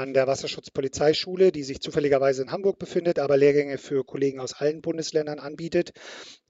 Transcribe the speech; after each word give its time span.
an 0.00 0.14
der 0.14 0.26
Wasserschutzpolizeischule, 0.26 1.52
die 1.52 1.62
sich 1.62 1.80
zufälligerweise 1.80 2.42
in 2.42 2.50
Hamburg 2.50 2.78
befindet, 2.78 3.18
aber 3.18 3.36
Lehrgänge 3.36 3.78
für 3.78 4.04
Kollegen 4.04 4.40
aus 4.40 4.54
allen 4.54 4.80
Bundesländern 4.80 5.38
anbietet. 5.38 5.92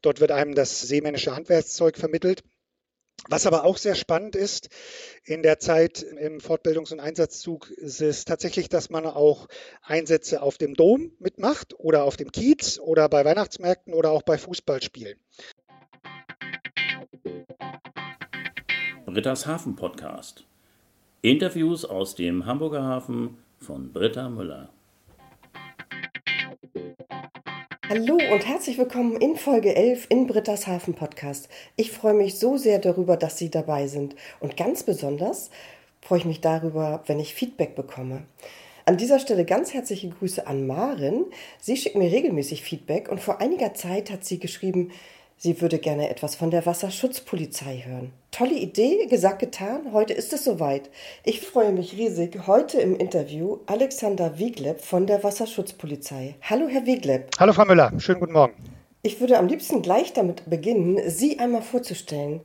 Dort 0.01 0.21
wird 0.21 0.31
einem 0.31 0.55
das 0.55 0.81
seemännische 0.81 1.35
Handwerkszeug 1.35 1.97
vermittelt. 1.99 2.43
Was 3.29 3.47
aber 3.47 3.65
auch 3.65 3.77
sehr 3.77 3.97
spannend 3.97 4.35
ist 4.35 4.71
in 5.25 5.43
der 5.43 5.59
Zeit 5.59 6.03
im 6.03 6.39
Fortbildungs- 6.39 6.93
und 6.93 7.01
Einsatzzug, 7.01 7.71
ist 7.71 8.27
tatsächlich, 8.27 8.71
dass 8.71 8.89
man 8.89 9.05
auch 9.05 9.47
Einsätze 9.83 10.41
auf 10.41 10.57
dem 10.57 10.75
Dom 10.75 11.13
mitmacht 11.19 11.75
oder 11.79 12.05
auf 12.05 12.17
dem 12.17 12.33
Kiez 12.33 12.79
oder 12.79 13.09
bei 13.11 13.25
Weihnachtsmärkten 13.25 13.93
oder 13.93 14.11
auch 14.11 14.23
bei 14.23 14.39
Fußballspielen. 14.39 15.19
Britta's 19.05 19.45
Hafen 19.45 19.77
Podcast. 19.77 20.47
Interviews 21.23 21.85
aus 21.85 22.15
dem 22.15 22.47
Hamburger 22.47 22.83
Hafen 22.83 23.37
von 23.61 23.93
Britta 23.93 24.29
Müller. 24.31 24.71
Hallo 27.89 28.15
und 28.33 28.47
herzlich 28.47 28.79
willkommen 28.79 29.17
in 29.17 29.37
Folge 29.37 29.77
11 29.77 30.07
in 30.09 30.27
Britta's 30.27 30.67
Hafen 30.67 30.95
Podcast. 30.95 31.51
Ich 31.77 31.91
freue 31.91 32.15
mich 32.15 32.39
so 32.39 32.57
sehr 32.57 32.79
darüber, 32.79 33.19
dass 33.19 33.37
Sie 33.37 33.51
dabei 33.51 33.87
sind 33.87 34.17
und 34.41 34.57
ganz 34.57 34.83
besonders 34.85 35.51
freue 36.01 36.21
ich 36.21 36.25
mich 36.25 36.41
darüber, 36.41 37.03
wenn 37.07 37.21
ich 37.21 37.35
Feedback 37.35 37.75
bekomme. 37.75 38.23
An 38.87 38.97
dieser 38.97 39.19
Stelle 39.19 39.45
ganz 39.45 39.75
herzliche 39.75 40.09
Grüße 40.09 40.47
an 40.47 40.67
Maren. 40.67 41.27
Sie 41.61 41.77
schickt 41.77 41.97
mir 41.97 42.11
regelmäßig 42.11 42.63
Feedback 42.63 43.11
und 43.11 43.21
vor 43.21 43.41
einiger 43.43 43.75
Zeit 43.75 44.11
hat 44.11 44.25
sie 44.25 44.39
geschrieben, 44.39 44.91
Sie 45.43 45.63
würde 45.63 45.79
gerne 45.79 46.11
etwas 46.11 46.35
von 46.35 46.51
der 46.51 46.67
Wasserschutzpolizei 46.67 47.85
hören. 47.87 48.13
Tolle 48.31 48.53
Idee, 48.53 49.07
gesagt, 49.07 49.39
getan. 49.39 49.95
Heute 49.95 50.13
ist 50.13 50.35
es 50.35 50.45
soweit. 50.45 50.91
Ich 51.25 51.41
freue 51.41 51.73
mich 51.73 51.95
riesig. 51.95 52.47
Heute 52.47 52.79
im 52.79 52.95
Interview 52.95 53.57
Alexander 53.65 54.39
Wiegleb 54.39 54.83
von 54.83 55.07
der 55.07 55.25
Wasserschutzpolizei. 55.25 56.35
Hallo, 56.43 56.69
Herr 56.69 56.85
Wiegleb. 56.85 57.31
Hallo, 57.39 57.55
Frau 57.55 57.65
Müller. 57.65 57.91
Schönen 57.97 58.21
guten 58.21 58.35
Morgen. 58.35 58.53
Ich 59.01 59.19
würde 59.19 59.39
am 59.39 59.49
liebsten 59.49 59.81
gleich 59.81 60.13
damit 60.13 60.51
beginnen, 60.51 61.01
Sie 61.09 61.39
einmal 61.39 61.63
vorzustellen. 61.63 62.43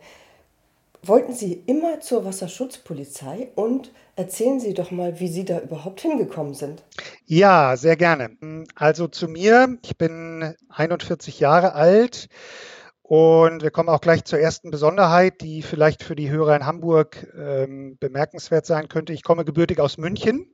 Wollten 1.03 1.33
Sie 1.33 1.63
immer 1.65 1.99
zur 1.99 2.23
Wasserschutzpolizei 2.23 3.49
und 3.55 3.91
erzählen 4.15 4.61
Sie 4.61 4.73
doch 4.73 4.91
mal, 4.91 5.19
wie 5.19 5.27
Sie 5.27 5.43
da 5.43 5.59
überhaupt 5.59 5.99
hingekommen 5.99 6.53
sind. 6.53 6.81
Ja, 7.25 7.75
sehr 7.75 7.97
gerne. 7.97 8.37
Also 8.73 9.09
zu 9.09 9.27
mir, 9.27 9.77
ich 9.83 9.97
bin 9.97 10.55
41 10.69 11.41
Jahre 11.41 11.73
alt 11.73 12.29
und 13.07 13.61
wir 13.61 13.69
kommen 13.69 13.89
auch 13.89 14.01
gleich 14.01 14.25
zur 14.25 14.39
ersten 14.39 14.71
Besonderheit, 14.71 15.41
die 15.41 15.61
vielleicht 15.61 16.01
für 16.01 16.15
die 16.15 16.31
Hörer 16.31 16.55
in 16.55 16.65
Hamburg 16.65 17.27
ähm, 17.37 17.97
bemerkenswert 17.99 18.65
sein 18.65 18.89
könnte. 18.89 19.13
Ich 19.13 19.21
komme 19.21 19.45
gebürtig 19.45 19.79
aus 19.79 19.99
München, 19.99 20.47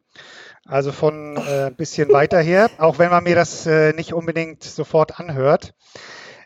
also 0.66 0.91
von 0.91 1.38
äh, 1.38 1.67
ein 1.67 1.77
bisschen 1.77 2.11
weiter 2.11 2.41
her, 2.41 2.69
auch 2.77 2.99
wenn 2.99 3.09
man 3.09 3.23
mir 3.23 3.35
das 3.35 3.66
äh, 3.67 3.93
nicht 3.93 4.13
unbedingt 4.13 4.66
sofort 4.66 5.17
anhört. 5.17 5.73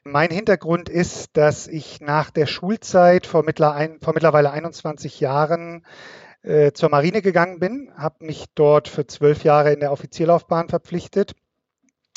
Mein 0.04 0.30
Hintergrund 0.30 0.90
ist, 0.90 1.38
dass 1.38 1.66
ich 1.66 2.02
nach 2.02 2.30
der 2.30 2.46
Schulzeit 2.46 3.26
vor, 3.26 3.42
mittler 3.42 3.90
vor 4.00 4.14
mittlerweile 4.14 4.52
21 4.52 5.20
Jahren 5.20 5.88
äh, 6.44 6.72
zur 6.74 6.90
Marine 6.90 7.24
gegangen 7.24 7.58
bin, 7.58 7.92
habe 7.98 8.26
mich 8.26 8.46
dort 8.54 8.90
für 8.90 9.08
zwölf 9.08 9.44
Jahre 9.44 9.74
in 9.74 9.80
der 9.80 9.92
Offizierlaufbahn 9.92 10.70
verpflichtet 10.70 11.34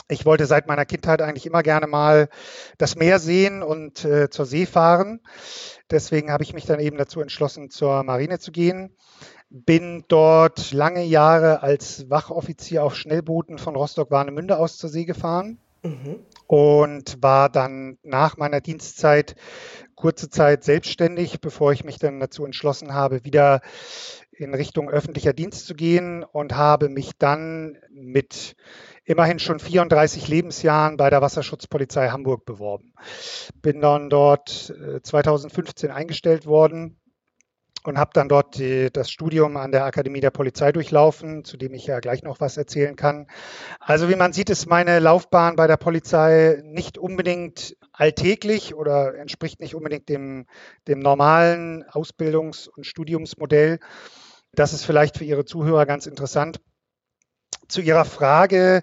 ich 0.09 0.25
wollte 0.25 0.47
seit 0.47 0.67
meiner 0.67 0.87
Kindheit 0.87 1.23
eigentlich 1.23 1.47
immer 1.47 1.63
gerne 1.63 1.87
mal 1.87 2.29
das 2.79 2.97
Meer 2.97 3.19
sehen 3.19 3.63
und 3.63 4.05
äh, 4.05 4.31
zur 4.31 4.47
See 4.47 4.67
fahren. 4.67 5.21
Deswegen 5.91 6.33
habe 6.33 6.43
ich 6.43 6.55
mich 6.55 6.65
dann 6.65 6.81
eben 6.81 6.99
dazu 6.99 7.21
entschlossen, 7.21 7.71
zur 7.71 8.03
Marine 8.03 8.39
zu 8.39 8.51
gehen. 8.51 8.97
Bin 9.51 10.05
dort 10.09 10.73
lange 10.73 11.05
Jahre 11.05 11.63
als 11.63 12.09
Wachoffizier 12.11 12.85
auf 12.85 12.97
Schnellbooten 12.97 13.59
von 13.59 13.77
Rostock-Warnemünde 13.77 14.59
aus 14.59 14.77
zur 14.77 14.91
See 14.91 15.05
gefahren. 15.05 15.59
Mhm. 15.83 16.17
Und 16.47 17.23
war 17.23 17.49
dann 17.49 17.99
nach 18.03 18.37
meiner 18.37 18.61
Dienstzeit 18.61 19.37
kurze 19.95 20.31
Zeit 20.31 20.65
selbstständig, 20.65 21.41
bevor 21.41 21.73
ich 21.73 21.85
mich 21.85 21.99
dann 21.99 22.21
dazu 22.21 22.45
entschlossen 22.45 22.95
habe, 22.95 23.25
wieder 23.25 23.61
in 24.31 24.55
Richtung 24.55 24.89
öffentlicher 24.89 25.33
Dienst 25.33 25.67
zu 25.67 25.75
gehen 25.75 26.25
und 26.25 26.55
habe 26.55 26.89
mich 26.89 27.13
dann 27.19 27.77
mit 27.91 28.55
immerhin 29.09 29.39
schon 29.39 29.59
34 29.59 30.29
Lebensjahren 30.29 30.99
bei 30.99 31.09
der 31.09 31.23
Wasserschutzpolizei 31.23 32.11
Hamburg 32.11 32.45
beworben. 32.45 32.93
Bin 33.63 33.81
dann 33.81 34.11
dort 34.11 34.73
2015 35.03 35.89
äh, 35.89 35.93
eingestellt 35.95 36.45
worden 36.45 37.01
und 37.85 37.97
habe 37.97 38.11
dann 38.13 38.29
dort 38.29 38.59
die, 38.59 38.91
das 38.93 39.11
Studium 39.11 39.57
an 39.57 39.73
der 39.73 39.87
Akademie 39.87 40.21
der 40.21 40.31
Polizei 40.31 40.73
durchlaufen, 40.73 41.43
zu 41.43 41.57
dem 41.57 41.73
ich 41.73 41.87
ja 41.87 42.01
gleich 42.01 42.23
noch 42.23 42.41
was 42.41 42.59
erzählen 42.59 42.97
kann. 42.97 43.29
Also 43.81 44.11
wie 44.11 44.17
man 44.17 44.35
sieht, 44.35 44.51
ist 44.51 44.67
meine 44.67 44.99
Laufbahn 44.99 45.57
bei 45.57 45.67
der 45.67 45.79
Polizei 45.79 46.61
nicht 46.63 46.99
unbedingt 46.99 47.79
alltäglich 47.93 48.75
oder 48.75 49.15
entspricht 49.15 49.59
nicht 49.61 49.75
unbedingt 49.75 50.11
dem, 50.11 50.45
dem 50.87 50.99
normalen 50.99 51.83
Ausbildungs- 51.85 52.69
und 52.69 52.85
Studiumsmodell. 52.85 53.79
Das 54.53 54.75
ist 54.75 54.85
vielleicht 54.85 55.17
für 55.17 55.25
Ihre 55.25 55.47
Zuhörer 55.47 55.87
ganz 55.87 56.07
interessant 56.07 56.61
zu 57.69 57.81
Ihrer 57.81 58.05
Frage 58.05 58.83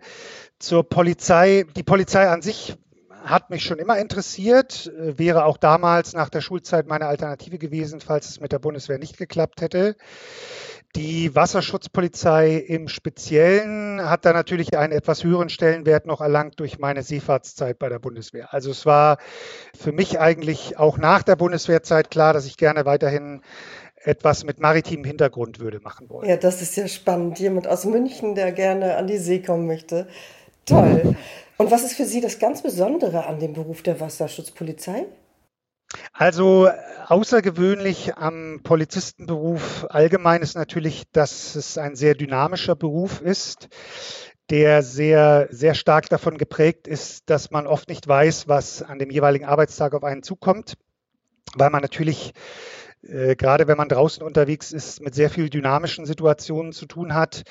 zur 0.59 0.87
Polizei. 0.87 1.65
Die 1.75 1.83
Polizei 1.83 2.27
an 2.27 2.41
sich 2.41 2.75
hat 3.23 3.49
mich 3.49 3.63
schon 3.63 3.79
immer 3.79 3.97
interessiert, 3.97 4.91
wäre 4.95 5.45
auch 5.45 5.57
damals 5.57 6.13
nach 6.13 6.29
der 6.29 6.41
Schulzeit 6.41 6.87
meine 6.87 7.07
Alternative 7.07 7.57
gewesen, 7.57 7.99
falls 7.99 8.29
es 8.29 8.39
mit 8.39 8.51
der 8.51 8.59
Bundeswehr 8.59 8.99
nicht 8.99 9.17
geklappt 9.17 9.61
hätte. 9.61 9.95
Die 10.95 11.35
Wasserschutzpolizei 11.35 12.53
im 12.55 12.87
Speziellen 12.87 14.07
hat 14.07 14.23
da 14.23 14.31
natürlich 14.31 14.77
einen 14.77 14.93
etwas 14.93 15.25
höheren 15.25 15.49
Stellenwert 15.49 16.05
noch 16.05 16.21
erlangt 16.21 16.57
durch 16.61 16.79
meine 16.79 17.03
Seefahrtszeit 17.03 17.77
bei 17.79 17.89
der 17.89 17.99
Bundeswehr. 17.99 18.53
Also 18.53 18.71
es 18.71 18.85
war 18.85 19.17
für 19.77 19.91
mich 19.91 20.21
eigentlich 20.21 20.77
auch 20.77 20.97
nach 20.97 21.23
der 21.23 21.35
Bundeswehrzeit 21.35 22.09
klar, 22.11 22.31
dass 22.31 22.45
ich 22.45 22.55
gerne 22.55 22.85
weiterhin 22.85 23.41
etwas 24.05 24.43
mit 24.43 24.59
maritimem 24.59 25.05
Hintergrund 25.05 25.59
würde 25.59 25.79
machen 25.79 26.09
wollen. 26.09 26.29
Ja, 26.29 26.37
das 26.37 26.61
ist 26.61 26.75
ja 26.75 26.87
spannend. 26.87 27.39
Jemand 27.39 27.67
aus 27.67 27.85
München, 27.85 28.35
der 28.35 28.51
gerne 28.51 28.97
an 28.97 29.07
die 29.07 29.17
See 29.17 29.39
kommen 29.39 29.67
möchte. 29.67 30.07
Toll. 30.65 31.15
Und 31.57 31.71
was 31.71 31.83
ist 31.83 31.93
für 31.93 32.05
Sie 32.05 32.21
das 32.21 32.39
ganz 32.39 32.61
Besondere 32.61 33.25
an 33.25 33.39
dem 33.39 33.53
Beruf 33.53 33.81
der 33.81 33.99
Wasserschutzpolizei? 33.99 35.05
Also 36.11 36.69
außergewöhnlich 37.07 38.15
am 38.17 38.61
Polizistenberuf 38.63 39.85
allgemein 39.89 40.41
ist 40.41 40.55
natürlich, 40.55 41.03
dass 41.11 41.55
es 41.55 41.77
ein 41.77 41.95
sehr 41.95 42.15
dynamischer 42.15 42.75
Beruf 42.75 43.21
ist, 43.21 43.69
der 44.49 44.83
sehr, 44.83 45.47
sehr 45.51 45.73
stark 45.73 46.09
davon 46.09 46.37
geprägt 46.37 46.87
ist, 46.87 47.29
dass 47.29 47.51
man 47.51 47.67
oft 47.67 47.89
nicht 47.89 48.07
weiß, 48.07 48.47
was 48.47 48.81
an 48.81 48.99
dem 48.99 49.09
jeweiligen 49.09 49.45
Arbeitstag 49.45 49.93
auf 49.93 50.03
einen 50.03 50.23
zukommt, 50.23 50.75
weil 51.55 51.69
man 51.69 51.81
natürlich 51.81 52.33
äh, 53.07 53.35
gerade 53.35 53.67
wenn 53.67 53.77
man 53.77 53.89
draußen 53.89 54.23
unterwegs 54.23 54.71
ist, 54.71 55.01
mit 55.01 55.15
sehr 55.15 55.29
vielen 55.29 55.49
dynamischen 55.49 56.05
Situationen 56.05 56.71
zu 56.71 56.85
tun 56.85 57.13
hat. 57.13 57.43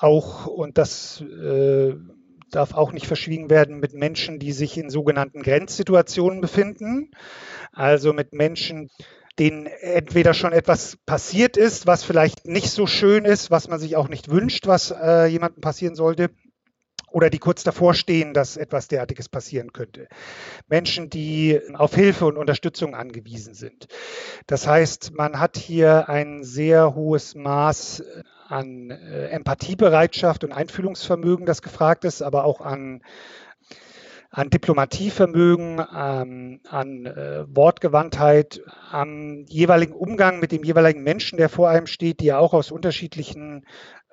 Auch, 0.00 0.46
und 0.46 0.78
das 0.78 1.20
äh, 1.20 1.94
darf 2.50 2.74
auch 2.74 2.92
nicht 2.92 3.06
verschwiegen 3.06 3.50
werden, 3.50 3.80
mit 3.80 3.94
Menschen, 3.94 4.38
die 4.38 4.52
sich 4.52 4.78
in 4.78 4.90
sogenannten 4.90 5.42
Grenzsituationen 5.42 6.40
befinden. 6.40 7.10
Also 7.72 8.12
mit 8.12 8.32
Menschen, 8.32 8.90
denen 9.38 9.66
entweder 9.66 10.32
schon 10.32 10.52
etwas 10.52 10.96
passiert 11.06 11.56
ist, 11.56 11.86
was 11.86 12.04
vielleicht 12.04 12.46
nicht 12.46 12.70
so 12.70 12.86
schön 12.86 13.24
ist, 13.24 13.50
was 13.50 13.68
man 13.68 13.80
sich 13.80 13.96
auch 13.96 14.08
nicht 14.08 14.30
wünscht, 14.30 14.66
was 14.66 14.92
äh, 14.92 15.26
jemandem 15.26 15.60
passieren 15.60 15.96
sollte, 15.96 16.30
oder 17.14 17.30
die 17.30 17.38
kurz 17.38 17.62
davor 17.62 17.94
stehen, 17.94 18.34
dass 18.34 18.56
etwas 18.56 18.88
derartiges 18.88 19.28
passieren 19.28 19.72
könnte. 19.72 20.08
Menschen, 20.66 21.10
die 21.10 21.60
auf 21.72 21.94
Hilfe 21.94 22.26
und 22.26 22.36
Unterstützung 22.36 22.96
angewiesen 22.96 23.54
sind. 23.54 23.86
Das 24.48 24.66
heißt, 24.66 25.12
man 25.14 25.38
hat 25.38 25.56
hier 25.56 26.08
ein 26.08 26.42
sehr 26.42 26.96
hohes 26.96 27.36
Maß 27.36 28.02
an 28.48 28.90
äh, 28.90 29.28
Empathiebereitschaft 29.28 30.42
und 30.42 30.50
Einfühlungsvermögen, 30.50 31.46
das 31.46 31.62
gefragt 31.62 32.04
ist, 32.04 32.20
aber 32.20 32.44
auch 32.44 32.60
an 32.60 33.00
an 34.30 34.50
Diplomatievermögen, 34.50 35.80
ähm, 35.96 36.60
an 36.68 37.06
äh, 37.06 37.44
Wortgewandtheit, 37.46 38.62
am 38.90 39.44
jeweiligen 39.46 39.92
Umgang 39.92 40.40
mit 40.40 40.50
dem 40.50 40.64
jeweiligen 40.64 41.04
Menschen, 41.04 41.38
der 41.38 41.48
vor 41.48 41.68
einem 41.68 41.86
steht, 41.86 42.18
die 42.18 42.24
ja 42.24 42.38
auch 42.38 42.52
aus 42.52 42.72
unterschiedlichen 42.72 43.64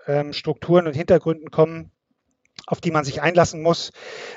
ähm, 0.06 0.32
Strukturen 0.32 0.86
und 0.86 0.94
Hintergründen 0.94 1.50
kommen 1.50 1.92
auf 2.68 2.82
die 2.82 2.92
man 2.92 3.04
sich 3.04 3.22
einlassen 3.22 3.62
muss. 3.62 3.92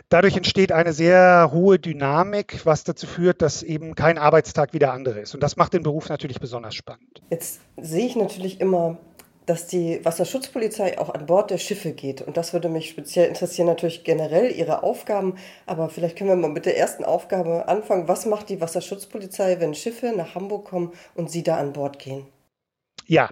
Dadurch 0.08 0.36
entsteht 0.36 0.72
eine 0.72 0.92
sehr 0.92 1.50
hohe 1.52 1.78
Dynamik, 1.78 2.64
was 2.64 2.84
dazu 2.84 3.06
führt, 3.06 3.42
dass 3.42 3.62
eben 3.62 3.94
kein 3.94 4.18
Arbeitstag 4.18 4.72
wie 4.72 4.78
der 4.78 4.92
andere 4.92 5.20
ist. 5.20 5.34
Und 5.34 5.42
das 5.42 5.56
macht 5.56 5.72
den 5.72 5.82
Beruf 5.82 6.08
natürlich 6.08 6.40
besonders 6.40 6.74
spannend. 6.74 7.22
Jetzt 7.30 7.60
sehe 7.76 8.06
ich 8.06 8.16
natürlich 8.16 8.60
immer, 8.60 8.98
dass 9.46 9.66
die 9.66 10.02
Wasserschutzpolizei 10.04 10.98
auch 10.98 11.10
an 11.10 11.26
Bord 11.26 11.50
der 11.50 11.58
Schiffe 11.58 11.92
geht. 11.92 12.22
Und 12.22 12.36
das 12.36 12.52
würde 12.52 12.68
mich 12.68 12.88
speziell 12.88 13.28
interessieren, 13.28 13.66
natürlich 13.66 14.04
generell 14.04 14.50
ihre 14.50 14.82
Aufgaben. 14.82 15.36
Aber 15.66 15.90
vielleicht 15.90 16.16
können 16.16 16.30
wir 16.30 16.36
mal 16.36 16.50
mit 16.50 16.66
der 16.66 16.78
ersten 16.78 17.04
Aufgabe 17.04 17.68
anfangen. 17.68 18.08
Was 18.08 18.24
macht 18.24 18.48
die 18.48 18.60
Wasserschutzpolizei, 18.60 19.60
wenn 19.60 19.74
Schiffe 19.74 20.14
nach 20.16 20.34
Hamburg 20.34 20.66
kommen 20.66 20.92
und 21.14 21.30
sie 21.30 21.42
da 21.42 21.58
an 21.58 21.74
Bord 21.74 21.98
gehen? 21.98 22.26
Ja, 23.06 23.28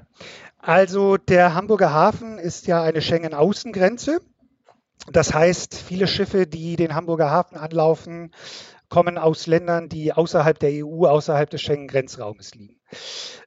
also 0.58 1.16
der 1.16 1.54
Hamburger 1.54 1.92
Hafen 1.92 2.38
ist 2.38 2.66
ja 2.66 2.82
eine 2.82 3.00
Schengen-Außengrenze. 3.00 4.20
Das 5.10 5.34
heißt, 5.34 5.75
viele 5.75 6.06
Schiffe, 6.06 6.46
die 6.46 6.76
den 6.76 6.94
Hamburger 6.94 7.31
Hafen 7.31 7.56
anlaufen, 7.56 8.32
kommen 8.88 9.16
aus 9.19 9.46
Ländern, 9.46 9.88
die 9.88 10.12
außerhalb 10.12 10.58
der 10.58 10.84
EU, 10.84 11.06
außerhalb 11.06 11.49
des 11.49 11.62
Schengen-Grenzraumes 11.62 12.54
liegen. 12.54 12.78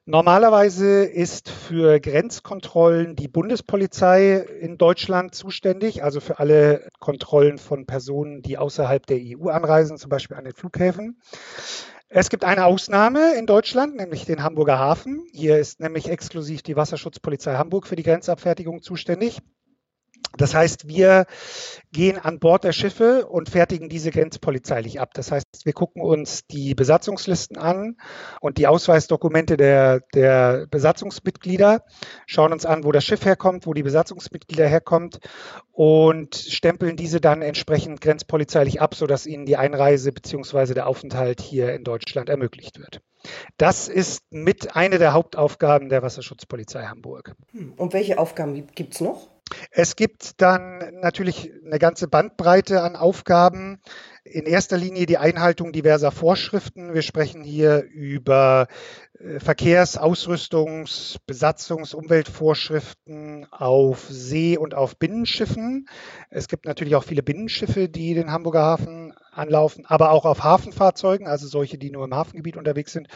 Normalerweise 0.04 1.04
ist 1.04 1.48
für 1.48 2.00
Grenzkontrollen 2.00 3.14
die 3.14 3.28
Bundespolizei 3.28 4.38
in 4.60 4.76
Deutschland 4.76 5.34
zuständig, 5.34 6.02
also 6.02 6.20
für 6.20 6.40
alle 6.40 6.88
Kontrollen 6.98 7.58
von 7.58 7.86
Personen, 7.86 8.42
die 8.42 8.58
außerhalb 8.58 9.06
der 9.06 9.18
EU 9.20 9.48
anreisen, 9.48 9.98
zum 9.98 10.10
Beispiel 10.10 10.36
an 10.36 10.44
den 10.44 10.54
Flughäfen. 10.54 11.20
Es 12.08 12.28
gibt 12.28 12.44
eine 12.44 12.66
Ausnahme 12.66 13.34
in 13.36 13.46
Deutschland, 13.46 13.96
nämlich 13.96 14.24
den 14.24 14.42
Hamburger 14.42 14.78
Hafen. 14.78 15.24
Hier 15.32 15.58
ist 15.58 15.80
nämlich 15.80 16.08
exklusiv 16.08 16.62
die 16.62 16.76
Wasserschutzpolizei 16.76 17.54
Hamburg 17.54 17.86
für 17.86 17.96
die 17.96 18.04
Grenzabfertigung 18.04 18.82
zuständig. 18.82 19.40
Das 20.36 20.54
heißt, 20.54 20.88
wir 20.88 21.26
gehen 21.92 22.18
an 22.18 22.38
Bord 22.38 22.64
der 22.64 22.72
Schiffe 22.72 23.26
und 23.26 23.48
fertigen 23.48 23.88
diese 23.88 24.10
grenzpolizeilich 24.10 25.00
ab. 25.00 25.14
Das 25.14 25.32
heißt, 25.32 25.64
wir 25.64 25.72
gucken 25.72 26.02
uns 26.02 26.46
die 26.46 26.74
Besatzungslisten 26.74 27.56
an 27.56 27.96
und 28.40 28.58
die 28.58 28.66
Ausweisdokumente 28.66 29.56
der, 29.56 30.00
der 30.14 30.66
Besatzungsmitglieder, 30.70 31.84
schauen 32.26 32.52
uns 32.52 32.66
an, 32.66 32.84
wo 32.84 32.92
das 32.92 33.04
Schiff 33.04 33.24
herkommt, 33.24 33.66
wo 33.66 33.74
die 33.74 33.82
Besatzungsmitglieder 33.82 34.66
herkommt 34.66 35.20
und 35.72 36.34
stempeln 36.34 36.96
diese 36.96 37.20
dann 37.20 37.42
entsprechend 37.42 38.00
grenzpolizeilich 38.00 38.80
ab, 38.80 38.94
sodass 38.94 39.26
ihnen 39.26 39.46
die 39.46 39.56
Einreise 39.56 40.12
bzw. 40.12 40.74
der 40.74 40.86
Aufenthalt 40.86 41.40
hier 41.40 41.74
in 41.74 41.84
Deutschland 41.84 42.28
ermöglicht 42.28 42.78
wird. 42.78 43.00
Das 43.56 43.88
ist 43.88 44.22
mit 44.30 44.76
eine 44.76 44.98
der 44.98 45.12
Hauptaufgaben 45.12 45.88
der 45.88 46.02
Wasserschutzpolizei 46.02 46.84
Hamburg. 46.84 47.34
Hm, 47.52 47.72
und 47.76 47.92
welche 47.92 48.18
Aufgaben 48.18 48.66
gibt 48.74 48.94
es 48.94 49.00
noch? 49.00 49.35
Es 49.70 49.94
gibt 49.94 50.40
dann 50.40 51.00
natürlich 51.00 51.52
eine 51.64 51.78
ganze 51.78 52.08
Bandbreite 52.08 52.82
an 52.82 52.96
Aufgaben. 52.96 53.80
In 54.24 54.44
erster 54.44 54.76
Linie 54.76 55.06
die 55.06 55.18
Einhaltung 55.18 55.70
diverser 55.70 56.10
Vorschriften. 56.10 56.94
Wir 56.94 57.02
sprechen 57.02 57.44
hier 57.44 57.84
über 57.84 58.66
äh, 59.20 59.38
Verkehrs-, 59.38 59.98
Ausrüstungs-, 59.98 61.18
Besatzungs-, 61.28 61.94
Umweltvorschriften 61.94 63.46
auf 63.52 64.06
See- 64.08 64.58
und 64.58 64.74
auf 64.74 64.96
Binnenschiffen. 64.96 65.88
Es 66.28 66.48
gibt 66.48 66.66
natürlich 66.66 66.96
auch 66.96 67.04
viele 67.04 67.22
Binnenschiffe, 67.22 67.88
die 67.88 68.14
den 68.14 68.32
Hamburger 68.32 68.62
Hafen 68.62 69.14
anlaufen, 69.30 69.86
aber 69.86 70.10
auch 70.10 70.24
auf 70.24 70.42
Hafenfahrzeugen, 70.42 71.28
also 71.28 71.46
solche, 71.46 71.78
die 71.78 71.90
nur 71.90 72.04
im 72.04 72.14
Hafengebiet 72.14 72.56
unterwegs 72.56 72.92
sind, 72.92 73.06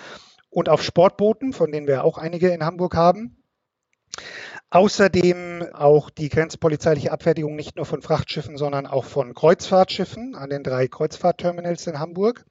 und 0.48 0.68
auf 0.68 0.82
Sportbooten, 0.82 1.52
von 1.52 1.72
denen 1.72 1.88
wir 1.88 2.04
auch 2.04 2.18
einige 2.18 2.50
in 2.50 2.64
Hamburg 2.64 2.94
haben. 2.94 3.36
Außerdem 4.70 5.66
auch 5.72 6.10
die 6.10 6.28
grenzpolizeiliche 6.28 7.10
Abfertigung 7.10 7.56
nicht 7.56 7.74
nur 7.74 7.86
von 7.86 8.02
Frachtschiffen, 8.02 8.56
sondern 8.56 8.86
auch 8.86 9.04
von 9.04 9.34
Kreuzfahrtschiffen 9.34 10.36
an 10.36 10.48
den 10.48 10.62
drei 10.62 10.86
Kreuzfahrtterminals 10.86 11.88
in 11.88 11.98
Hamburg. 11.98 12.44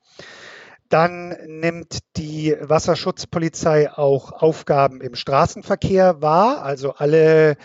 Dann 0.90 1.38
nimmt 1.46 2.00
die 2.18 2.58
Wasserschutzpolizei 2.60 3.92
auch 3.92 4.34
Aufgaben 4.34 5.00
im 5.02 5.16
Straßenverkehr 5.16 6.22
wahr, 6.22 6.64
also 6.64 6.94
alle 6.94 7.56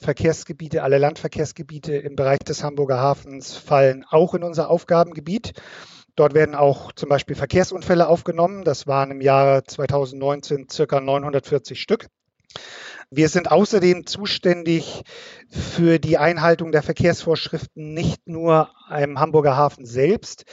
Verkehrsgebiete, 0.00 0.82
alle 0.82 0.98
Landverkehrsgebiete 0.98 1.96
im 1.96 2.14
Bereich 2.14 2.40
des 2.40 2.62
Hamburger 2.62 3.00
Hafens 3.00 3.56
fallen 3.56 4.04
auch 4.08 4.34
in 4.34 4.44
unser 4.44 4.70
Aufgabengebiet. 4.70 5.54
Dort 6.14 6.34
werden 6.34 6.54
auch 6.54 6.92
zum 6.92 7.08
Beispiel 7.08 7.34
Verkehrsunfälle 7.34 8.06
aufgenommen. 8.06 8.64
Das 8.64 8.86
waren 8.86 9.10
im 9.10 9.22
Jahre 9.22 9.64
2019 9.64 10.68
circa 10.68 11.00
940 11.00 11.80
Stück. 11.80 12.06
Wir 13.10 13.30
sind 13.30 13.50
außerdem 13.50 14.04
zuständig 14.04 15.02
für 15.48 15.98
die 15.98 16.18
Einhaltung 16.18 16.72
der 16.72 16.82
Verkehrsvorschriften 16.82 17.94
nicht 17.94 18.28
nur 18.28 18.68
im 18.94 19.18
Hamburger 19.18 19.56
Hafen 19.56 19.86
selbst, 19.86 20.44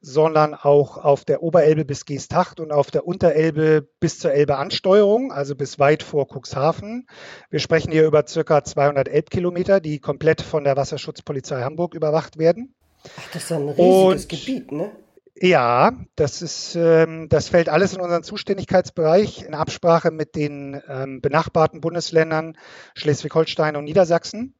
sondern 0.00 0.54
auch 0.54 0.96
auf 0.96 1.24
der 1.24 1.42
Oberelbe 1.42 1.84
bis 1.84 2.04
Geesthacht 2.04 2.60
und 2.60 2.70
auf 2.70 2.92
der 2.92 3.04
Unterelbe 3.04 3.88
bis 3.98 4.20
zur 4.20 4.30
Elbe-Ansteuerung, 4.30 5.32
also 5.32 5.56
bis 5.56 5.80
weit 5.80 6.04
vor 6.04 6.28
Cuxhaven. 6.28 7.08
Wir 7.50 7.58
sprechen 7.58 7.90
hier 7.90 8.06
über 8.06 8.24
circa 8.28 8.62
200 8.62 9.08
Elbkilometer, 9.08 9.80
die 9.80 9.98
komplett 9.98 10.40
von 10.40 10.62
der 10.62 10.76
Wasserschutzpolizei 10.76 11.62
Hamburg 11.62 11.94
überwacht 11.94 12.38
werden. 12.38 12.76
Ach, 13.18 13.32
das 13.32 13.44
ist 13.44 13.52
ein 13.52 13.68
riesiges 13.68 14.22
und, 14.22 14.28
Gebiet, 14.28 14.70
ne? 14.72 14.92
Ja, 15.36 15.92
das 16.14 16.42
ist, 16.42 16.76
ähm, 16.76 17.28
das 17.28 17.48
fällt 17.48 17.68
alles 17.68 17.92
in 17.92 18.00
unseren 18.00 18.22
Zuständigkeitsbereich 18.22 19.42
in 19.42 19.54
Absprache 19.54 20.12
mit 20.12 20.36
den 20.36 20.80
ähm, 20.88 21.20
benachbarten 21.20 21.80
Bundesländern 21.80 22.56
Schleswig-Holstein 22.94 23.74
und 23.74 23.84
Niedersachsen. 23.84 24.54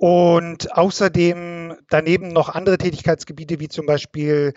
Und 0.00 0.78
außerdem 0.78 1.76
daneben 1.90 2.28
noch 2.28 2.48
andere 2.48 2.78
Tätigkeitsgebiete, 2.78 3.60
wie 3.60 3.68
zum 3.68 3.84
Beispiel 3.84 4.54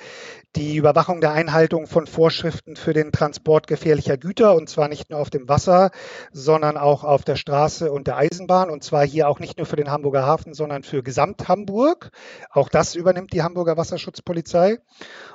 die 0.56 0.78
Überwachung 0.78 1.20
der 1.20 1.34
Einhaltung 1.34 1.86
von 1.86 2.08
Vorschriften 2.08 2.78
für 2.78 2.94
den 2.94 3.12
Transport 3.12 3.68
gefährlicher 3.68 4.16
Güter, 4.16 4.56
und 4.56 4.70
zwar 4.70 4.88
nicht 4.88 5.10
nur 5.10 5.20
auf 5.20 5.30
dem 5.30 5.50
Wasser, 5.50 5.92
sondern 6.32 6.78
auch 6.78 7.04
auf 7.04 7.26
der 7.26 7.36
Straße 7.36 7.92
und 7.92 8.08
der 8.08 8.16
Eisenbahn, 8.16 8.70
und 8.70 8.86
zwar 8.86 9.06
hier 9.06 9.28
auch 9.28 9.42
nicht 9.42 9.58
nur 9.58 9.66
für 9.66 9.76
den 9.76 9.92
Hamburger 9.92 10.26
Hafen, 10.26 10.54
sondern 10.54 10.84
für 10.84 11.04
Gesamt-Hamburg. 11.04 12.12
Auch 12.50 12.70
das 12.70 12.96
übernimmt 12.96 13.34
die 13.34 13.44
Hamburger 13.44 13.76
Wasserschutzpolizei. 13.76 14.78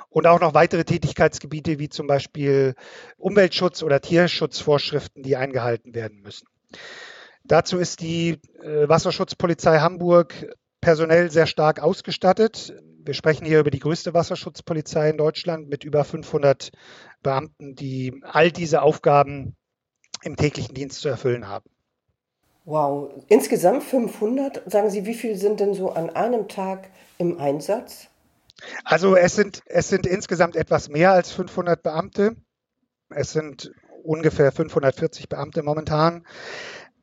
Und 0.09 0.25
auch 0.25 0.39
noch 0.39 0.55
weitere 0.55 0.85
Tätigkeitsgebiete, 0.85 1.77
wie 1.77 1.89
zum 1.89 2.07
Beispiel 2.07 2.73
Umweltschutz 3.17 3.83
oder 3.83 4.01
Tierschutzvorschriften, 4.01 5.21
die 5.21 5.35
eingehalten 5.35 5.93
werden 5.93 6.21
müssen. 6.21 6.47
Dazu 7.49 7.79
ist 7.79 8.01
die 8.01 8.39
äh, 8.61 8.87
Wasserschutzpolizei 8.87 9.79
Hamburg 9.79 10.55
personell 10.81 11.31
sehr 11.31 11.47
stark 11.47 11.81
ausgestattet. 11.81 12.75
Wir 13.03 13.15
sprechen 13.15 13.43
hier 13.43 13.59
über 13.59 13.71
die 13.71 13.79
größte 13.79 14.13
Wasserschutzpolizei 14.13 15.09
in 15.09 15.17
Deutschland 15.17 15.67
mit 15.67 15.83
über 15.83 16.03
500 16.03 16.69
Beamten, 17.23 17.73
die 17.73 18.21
all 18.21 18.51
diese 18.51 18.83
Aufgaben 18.83 19.55
im 20.21 20.35
täglichen 20.35 20.75
Dienst 20.75 21.01
zu 21.01 21.09
erfüllen 21.09 21.47
haben. 21.47 21.67
Wow, 22.65 23.09
insgesamt 23.29 23.83
500. 23.83 24.71
Sagen 24.71 24.91
Sie, 24.91 25.07
wie 25.07 25.15
viele 25.15 25.35
sind 25.35 25.59
denn 25.59 25.73
so 25.73 25.91
an 25.91 26.11
einem 26.11 26.49
Tag 26.49 26.91
im 27.17 27.39
Einsatz? 27.39 28.09
Also 28.83 29.15
es 29.15 29.35
sind, 29.35 29.63
es 29.65 29.89
sind 29.89 30.05
insgesamt 30.05 30.55
etwas 30.55 30.87
mehr 30.87 31.13
als 31.13 31.31
500 31.31 31.81
Beamte. 31.81 32.35
Es 33.09 33.31
sind 33.31 33.71
ungefähr 34.03 34.51
540 34.51 35.29
Beamte 35.29 35.63
momentan. 35.63 36.27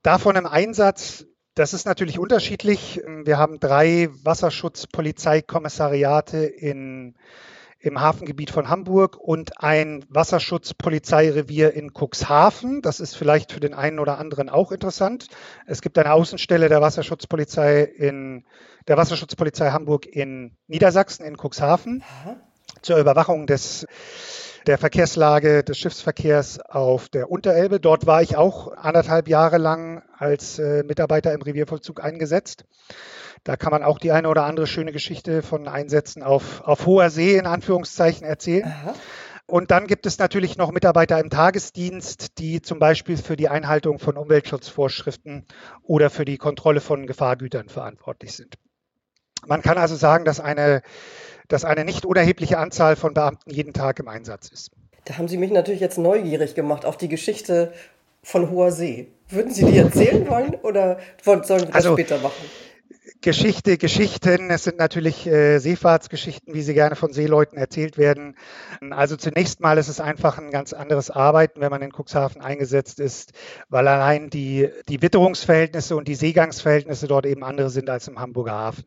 Davon 0.07 0.37
im 0.37 0.47
Einsatz, 0.47 1.27
das 1.57 1.75
ist 1.75 1.85
natürlich 1.85 2.21
unterschiedlich. 2.21 3.03
Wir 3.25 3.39
haben 3.39 3.59
drei 3.59 4.09
Wasserschutzpolizeikommissariate 4.23 6.47
in, 6.47 7.17
im 7.81 8.01
Hafengebiet 8.01 8.53
von 8.53 8.69
Hamburg 8.69 9.17
und 9.17 9.61
ein 9.61 10.05
Wasserschutzpolizeirevier 10.09 11.73
in 11.73 11.91
Cuxhaven. 11.93 12.83
Das 12.83 13.01
ist 13.01 13.17
vielleicht 13.17 13.51
für 13.51 13.59
den 13.59 13.75
einen 13.75 13.99
oder 13.99 14.19
anderen 14.19 14.49
auch 14.49 14.71
interessant. 14.71 15.27
Es 15.67 15.83
gibt 15.83 15.99
eine 15.99 16.13
Außenstelle 16.13 16.69
der 16.69 16.81
Wasserschutzpolizei 16.81 17.83
in 17.83 18.45
der 18.87 18.97
Wasserschutzpolizei 18.97 19.73
Hamburg 19.73 20.07
in 20.07 20.57
Niedersachsen 20.69 21.27
in 21.27 21.37
Cuxhaven 21.37 22.05
zur 22.81 22.99
Überwachung 22.99 23.49
des 23.49 23.89
der 24.67 24.79
Verkehrslage 24.79 25.63
des 25.63 25.79
Schiffsverkehrs 25.79 26.61
auf 26.61 27.09
der 27.09 27.31
Unterelbe. 27.31 27.79
Dort 27.81 28.07
war 28.07 28.23
ich 28.23 28.37
auch 28.37 28.73
anderthalb 28.77 29.29
Jahre 29.29 29.59
lang 29.59 30.03
als 30.19 30.59
äh, 30.59 30.83
Mitarbeiter 30.83 31.33
im 31.33 31.43
Reviervollzug 31.43 32.03
eingesetzt. 32.03 32.65
Da 33.45 33.57
kann 33.57 33.71
man 33.71 33.85
auch 33.85 33.99
die 33.99 34.11
eine 34.11 34.29
oder 34.29 34.45
andere 34.45 34.67
schöne 34.67 34.91
Geschichte 34.91 35.43
von 35.43 35.69
Einsätzen 35.69 36.23
auf, 36.23 36.63
auf 36.63 36.87
hoher 36.87 37.11
See 37.11 37.37
in 37.37 37.47
Anführungszeichen 37.47 38.27
erzählen. 38.27 38.65
Aha. 38.65 38.95
Und 39.47 39.71
dann 39.71 39.87
gibt 39.87 40.07
es 40.07 40.19
natürlich 40.19 40.57
noch 40.57 40.73
Mitarbeiter 40.73 41.21
im 41.21 41.31
Tagesdienst, 41.31 42.39
die 42.39 42.61
zum 42.61 42.81
Beispiel 42.81 43.17
für 43.17 43.37
die 43.37 43.49
Einhaltung 43.49 44.01
von 44.01 44.17
Umweltschutzvorschriften 44.17 45.47
oder 45.83 46.11
für 46.11 46.25
die 46.25 46.37
Kontrolle 46.37 46.81
von 46.81 47.07
Gefahrgütern 47.07 47.69
verantwortlich 47.69 48.33
sind. 48.33 48.57
Man 49.47 49.63
kann 49.63 49.79
also 49.79 49.95
sagen, 49.95 50.25
dass 50.25 50.41
eine 50.41 50.83
dass 51.49 51.65
eine 51.65 51.85
nicht 51.85 52.05
unerhebliche 52.05 52.59
Anzahl 52.59 52.97
von 52.97 53.15
Beamten 53.15 53.51
jeden 53.51 53.73
Tag 53.73 53.99
im 53.99 54.09
Einsatz 54.09 54.49
ist. 54.49 54.71
Da 55.05 55.19
haben 55.19 55.29
Sie 55.29 55.37
mich 55.37 55.53
natürlich 55.53 55.81
jetzt 55.81 55.99
neugierig 55.99 56.55
gemacht 56.55 56.85
auf 56.85 56.97
die 56.97 57.09
Geschichte 57.09 57.73
von 58.23 58.51
Hoher 58.51 58.73
See. 58.73 59.09
Würden 59.29 59.53
Sie 59.53 59.65
die 59.65 59.79
erzählen 59.79 60.29
wollen 60.29 60.55
oder 60.57 60.99
sollen 61.23 61.43
wir 61.49 61.59
das 61.67 61.75
also, 61.75 61.93
später 61.93 62.19
machen? 62.19 62.45
Geschichte, 63.27 63.77
Geschichten. 63.77 64.51
Es 64.51 64.63
sind 64.63 64.79
natürlich 64.79 65.27
äh, 65.27 65.59
Seefahrtsgeschichten, 65.59 66.55
wie 66.55 66.63
sie 66.63 66.75
gerne 66.75 66.95
von 66.95 67.13
Seeleuten 67.13 67.59
erzählt 67.59 67.99
werden. 67.99 68.37
Also 68.91 69.17
zunächst 69.17 69.61
mal 69.61 69.79
ist 69.79 69.89
es 69.89 69.99
einfach 69.99 70.39
ein 70.39 70.53
ganz 70.53 70.73
anderes 70.73 71.11
Arbeiten, 71.11 71.61
wenn 71.61 71.71
man 71.71 71.83
in 71.83 71.91
Cuxhaven 71.91 72.41
eingesetzt 72.41 73.01
ist, 73.01 73.33
weil 73.69 73.89
allein 73.89 74.31
die, 74.31 74.71
die 74.89 75.03
Witterungsverhältnisse 75.03 75.97
und 75.97 76.07
die 76.07 76.15
Seegangsverhältnisse 76.15 77.09
dort 77.09 77.27
eben 77.27 77.43
andere 77.43 77.69
sind 77.69 77.91
als 77.91 78.07
im 78.07 78.21
Hamburger 78.21 78.53
Hafen. 78.53 78.85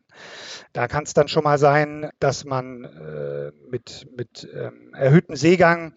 Da 0.72 0.88
kann 0.88 1.04
es 1.04 1.14
dann 1.14 1.28
schon 1.28 1.44
mal 1.44 1.58
sein, 1.58 2.10
dass 2.22 2.46
man 2.46 2.86
äh, 2.86 3.52
mit, 3.70 4.08
mit 4.16 4.48
ähm, 4.56 4.94
erhöhtem 4.94 5.36
Seegang 5.36 5.96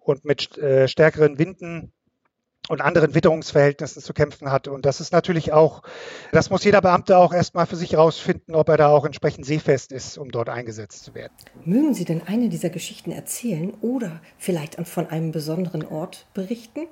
und 0.00 0.24
mit 0.24 0.58
äh, 0.58 0.88
stärkeren 0.88 1.38
Winden 1.38 1.92
und 2.68 2.80
anderen 2.80 3.14
Witterungsverhältnissen 3.14 4.02
zu 4.02 4.12
kämpfen 4.14 4.50
hat. 4.50 4.68
Und 4.68 4.86
das 4.86 5.00
ist 5.00 5.12
natürlich 5.12 5.52
auch, 5.52 5.82
das 6.32 6.50
muss 6.50 6.64
jeder 6.64 6.80
Beamte 6.80 7.18
auch 7.18 7.32
erstmal 7.32 7.66
für 7.66 7.76
sich 7.76 7.92
herausfinden, 7.92 8.54
ob 8.54 8.68
er 8.68 8.76
da 8.76 8.88
auch 8.88 9.04
entsprechend 9.04 9.46
seefest 9.46 9.92
ist, 9.92 10.16
um 10.18 10.30
dort 10.30 10.48
eingesetzt 10.48 11.04
zu 11.04 11.14
werden. 11.14 11.32
Mögen 11.64 11.94
Sie 11.94 12.04
denn 12.04 12.22
eine 12.26 12.48
dieser 12.48 12.70
Geschichten 12.70 13.12
erzählen 13.12 13.74
oder 13.80 14.20
vielleicht 14.38 14.74
von 14.86 15.06
einem 15.08 15.32
besonderen 15.32 15.86
Ort 15.86 16.26
berichten? 16.34 16.88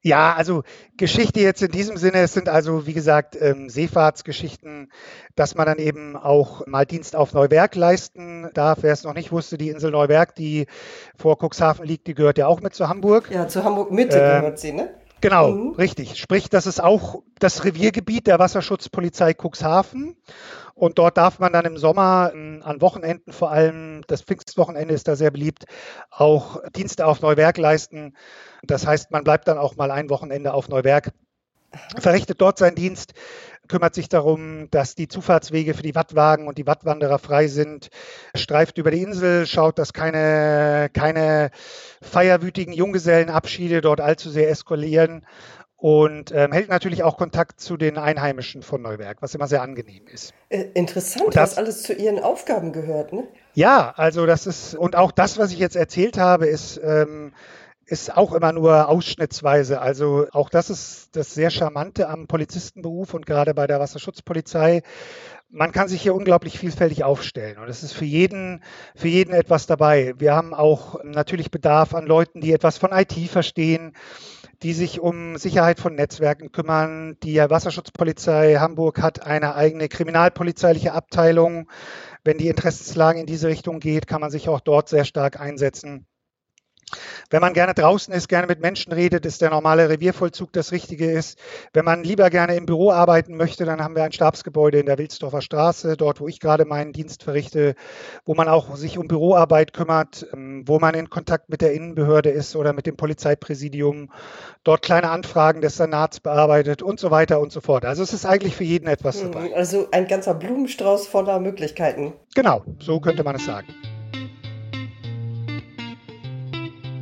Ja, 0.00 0.34
also 0.34 0.62
Geschichte 0.96 1.40
jetzt 1.40 1.60
in 1.60 1.72
diesem 1.72 1.96
Sinne, 1.96 2.18
es 2.18 2.32
sind 2.32 2.48
also, 2.48 2.86
wie 2.86 2.92
gesagt, 2.92 3.36
ähm, 3.40 3.68
Seefahrtsgeschichten, 3.68 4.92
dass 5.34 5.56
man 5.56 5.66
dann 5.66 5.78
eben 5.78 6.16
auch 6.16 6.66
mal 6.66 6.86
Dienst 6.86 7.16
auf 7.16 7.32
Neuwerk 7.32 7.74
leisten 7.74 8.48
darf. 8.54 8.78
Wer 8.82 8.92
es 8.92 9.02
noch 9.02 9.14
nicht 9.14 9.32
wusste, 9.32 9.58
die 9.58 9.70
Insel 9.70 9.90
Neuwerk, 9.90 10.36
die 10.36 10.66
vor 11.16 11.36
Cuxhaven 11.36 11.84
liegt, 11.84 12.06
die 12.06 12.14
gehört 12.14 12.38
ja 12.38 12.46
auch 12.46 12.60
mit 12.60 12.74
zu 12.74 12.88
Hamburg. 12.88 13.28
Ja, 13.32 13.48
zu 13.48 13.64
Hamburg 13.64 13.90
Mitte 13.90 14.18
ähm, 14.18 14.40
gehört 14.40 14.58
sie, 14.60 14.72
ne? 14.72 14.88
Genau, 15.20 15.50
mhm. 15.50 15.70
richtig. 15.72 16.16
Sprich, 16.16 16.48
das 16.48 16.66
ist 16.66 16.80
auch 16.82 17.22
das 17.40 17.64
Reviergebiet 17.64 18.28
der 18.28 18.38
Wasserschutzpolizei 18.38 19.34
Cuxhaven. 19.34 20.16
Und 20.78 20.96
dort 20.98 21.16
darf 21.16 21.40
man 21.40 21.52
dann 21.52 21.64
im 21.64 21.76
Sommer 21.76 22.30
ähm, 22.32 22.62
an 22.64 22.80
Wochenenden, 22.80 23.32
vor 23.32 23.50
allem 23.50 24.02
das 24.06 24.22
Pfingstwochenende 24.22 24.94
ist 24.94 25.08
da 25.08 25.16
sehr 25.16 25.32
beliebt, 25.32 25.64
auch 26.08 26.62
Dienste 26.70 27.04
auf 27.06 27.20
Neuwerk 27.20 27.58
leisten. 27.58 28.14
Das 28.62 28.86
heißt, 28.86 29.10
man 29.10 29.24
bleibt 29.24 29.48
dann 29.48 29.58
auch 29.58 29.74
mal 29.74 29.90
ein 29.90 30.08
Wochenende 30.08 30.54
auf 30.54 30.68
Neuwerk, 30.68 31.10
verrichtet 31.98 32.40
dort 32.40 32.58
seinen 32.58 32.76
Dienst, 32.76 33.14
kümmert 33.66 33.96
sich 33.96 34.08
darum, 34.08 34.70
dass 34.70 34.94
die 34.94 35.08
Zufahrtswege 35.08 35.74
für 35.74 35.82
die 35.82 35.96
Wattwagen 35.96 36.46
und 36.46 36.58
die 36.58 36.66
Wattwanderer 36.66 37.18
frei 37.18 37.48
sind, 37.48 37.88
streift 38.36 38.78
über 38.78 38.92
die 38.92 39.02
Insel, 39.02 39.46
schaut, 39.46 39.80
dass 39.80 39.92
keine, 39.92 40.90
keine 40.92 41.50
feierwütigen 42.00 42.72
Junggesellenabschiede 42.72 43.80
dort 43.80 44.00
allzu 44.00 44.30
sehr 44.30 44.48
eskalieren 44.48 45.26
und 45.78 46.32
ähm, 46.32 46.50
hält 46.50 46.68
natürlich 46.68 47.04
auch 47.04 47.16
Kontakt 47.16 47.60
zu 47.60 47.76
den 47.76 47.98
Einheimischen 47.98 48.62
von 48.62 48.82
Neuwerk, 48.82 49.22
was 49.22 49.34
immer 49.36 49.46
sehr 49.46 49.62
angenehm 49.62 50.06
ist. 50.08 50.34
Äh, 50.48 50.64
interessant, 50.74 51.28
das, 51.36 51.52
was 51.52 51.58
alles 51.58 51.82
zu 51.84 51.94
Ihren 51.94 52.18
Aufgaben 52.18 52.72
gehört, 52.72 53.12
ne? 53.12 53.28
Ja, 53.54 53.94
also 53.96 54.26
das 54.26 54.46
ist, 54.48 54.74
und 54.74 54.96
auch 54.96 55.12
das, 55.12 55.38
was 55.38 55.52
ich 55.52 55.58
jetzt 55.60 55.76
erzählt 55.76 56.18
habe, 56.18 56.46
ist, 56.46 56.80
ähm, 56.82 57.32
ist 57.86 58.14
auch 58.14 58.32
immer 58.32 58.52
nur 58.52 58.88
ausschnittsweise. 58.88 59.80
Also 59.80 60.26
auch 60.32 60.50
das 60.50 60.68
ist 60.68 61.10
das 61.16 61.32
sehr 61.32 61.50
Charmante 61.50 62.08
am 62.08 62.26
Polizistenberuf 62.26 63.14
und 63.14 63.24
gerade 63.24 63.54
bei 63.54 63.68
der 63.68 63.78
Wasserschutzpolizei. 63.78 64.82
Man 65.50 65.72
kann 65.72 65.88
sich 65.88 66.02
hier 66.02 66.14
unglaublich 66.14 66.58
vielfältig 66.58 67.04
aufstellen 67.04 67.56
und 67.56 67.68
es 67.68 67.82
ist 67.82 67.94
für 67.94 68.04
jeden, 68.04 68.62
für 68.94 69.08
jeden 69.08 69.32
etwas 69.32 69.66
dabei. 69.66 70.12
Wir 70.18 70.34
haben 70.34 70.52
auch 70.52 71.02
natürlich 71.04 71.50
Bedarf 71.50 71.94
an 71.94 72.04
Leuten, 72.04 72.42
die 72.42 72.52
etwas 72.52 72.76
von 72.76 72.92
IT 72.92 73.14
verstehen, 73.30 73.94
die 74.62 74.74
sich 74.74 75.00
um 75.00 75.38
Sicherheit 75.38 75.80
von 75.80 75.94
Netzwerken 75.94 76.52
kümmern. 76.52 77.16
Die 77.22 77.36
Wasserschutzpolizei 77.36 78.56
Hamburg 78.56 79.00
hat 79.00 79.26
eine 79.26 79.54
eigene 79.54 79.88
kriminalpolizeiliche 79.88 80.92
Abteilung. 80.92 81.70
Wenn 82.24 82.36
die 82.36 82.48
Interessenslage 82.48 83.20
in 83.20 83.26
diese 83.26 83.48
Richtung 83.48 83.80
geht, 83.80 84.06
kann 84.06 84.20
man 84.20 84.30
sich 84.30 84.50
auch 84.50 84.60
dort 84.60 84.90
sehr 84.90 85.06
stark 85.06 85.40
einsetzen. 85.40 86.07
Wenn 87.30 87.40
man 87.40 87.52
gerne 87.52 87.74
draußen 87.74 88.12
ist, 88.14 88.28
gerne 88.28 88.46
mit 88.46 88.60
Menschen 88.60 88.92
redet, 88.92 89.26
ist 89.26 89.42
der 89.42 89.50
normale 89.50 89.88
Reviervollzug 89.88 90.52
das 90.52 90.72
Richtige 90.72 91.10
ist. 91.10 91.38
Wenn 91.72 91.84
man 91.84 92.04
lieber 92.04 92.30
gerne 92.30 92.56
im 92.56 92.66
Büro 92.66 92.90
arbeiten 92.90 93.36
möchte, 93.36 93.64
dann 93.64 93.82
haben 93.82 93.94
wir 93.94 94.04
ein 94.04 94.12
Stabsgebäude 94.12 94.78
in 94.78 94.86
der 94.86 94.98
Wilsdorfer 94.98 95.42
Straße, 95.42 95.96
dort, 95.96 96.20
wo 96.20 96.28
ich 96.28 96.40
gerade 96.40 96.64
meinen 96.64 96.92
Dienst 96.92 97.22
verrichte, 97.22 97.74
wo 98.24 98.34
man 98.34 98.48
auch 98.48 98.76
sich 98.76 98.98
um 98.98 99.08
Büroarbeit 99.08 99.72
kümmert, 99.72 100.26
ähm, 100.32 100.64
wo 100.66 100.78
man 100.78 100.94
in 100.94 101.10
Kontakt 101.10 101.48
mit 101.48 101.60
der 101.60 101.72
Innenbehörde 101.72 102.30
ist 102.30 102.56
oder 102.56 102.72
mit 102.72 102.86
dem 102.86 102.96
Polizeipräsidium, 102.96 104.10
dort 104.64 104.82
kleine 104.82 105.10
Anfragen 105.10 105.60
des 105.60 105.76
Senats 105.76 106.20
bearbeitet 106.20 106.82
und 106.82 107.00
so 107.00 107.10
weiter 107.10 107.40
und 107.40 107.52
so 107.52 107.60
fort. 107.60 107.84
Also 107.84 108.02
es 108.02 108.12
ist 108.12 108.26
eigentlich 108.26 108.56
für 108.56 108.64
jeden 108.64 108.88
etwas 108.88 109.22
hm, 109.22 109.32
dabei. 109.32 109.54
Also 109.54 109.88
ein 109.90 110.06
ganzer 110.06 110.34
Blumenstrauß 110.34 111.06
voller 111.06 111.38
Möglichkeiten. 111.40 112.12
Genau, 112.34 112.62
so 112.78 113.00
könnte 113.00 113.24
man 113.24 113.36
es 113.36 113.44
sagen. 113.44 113.66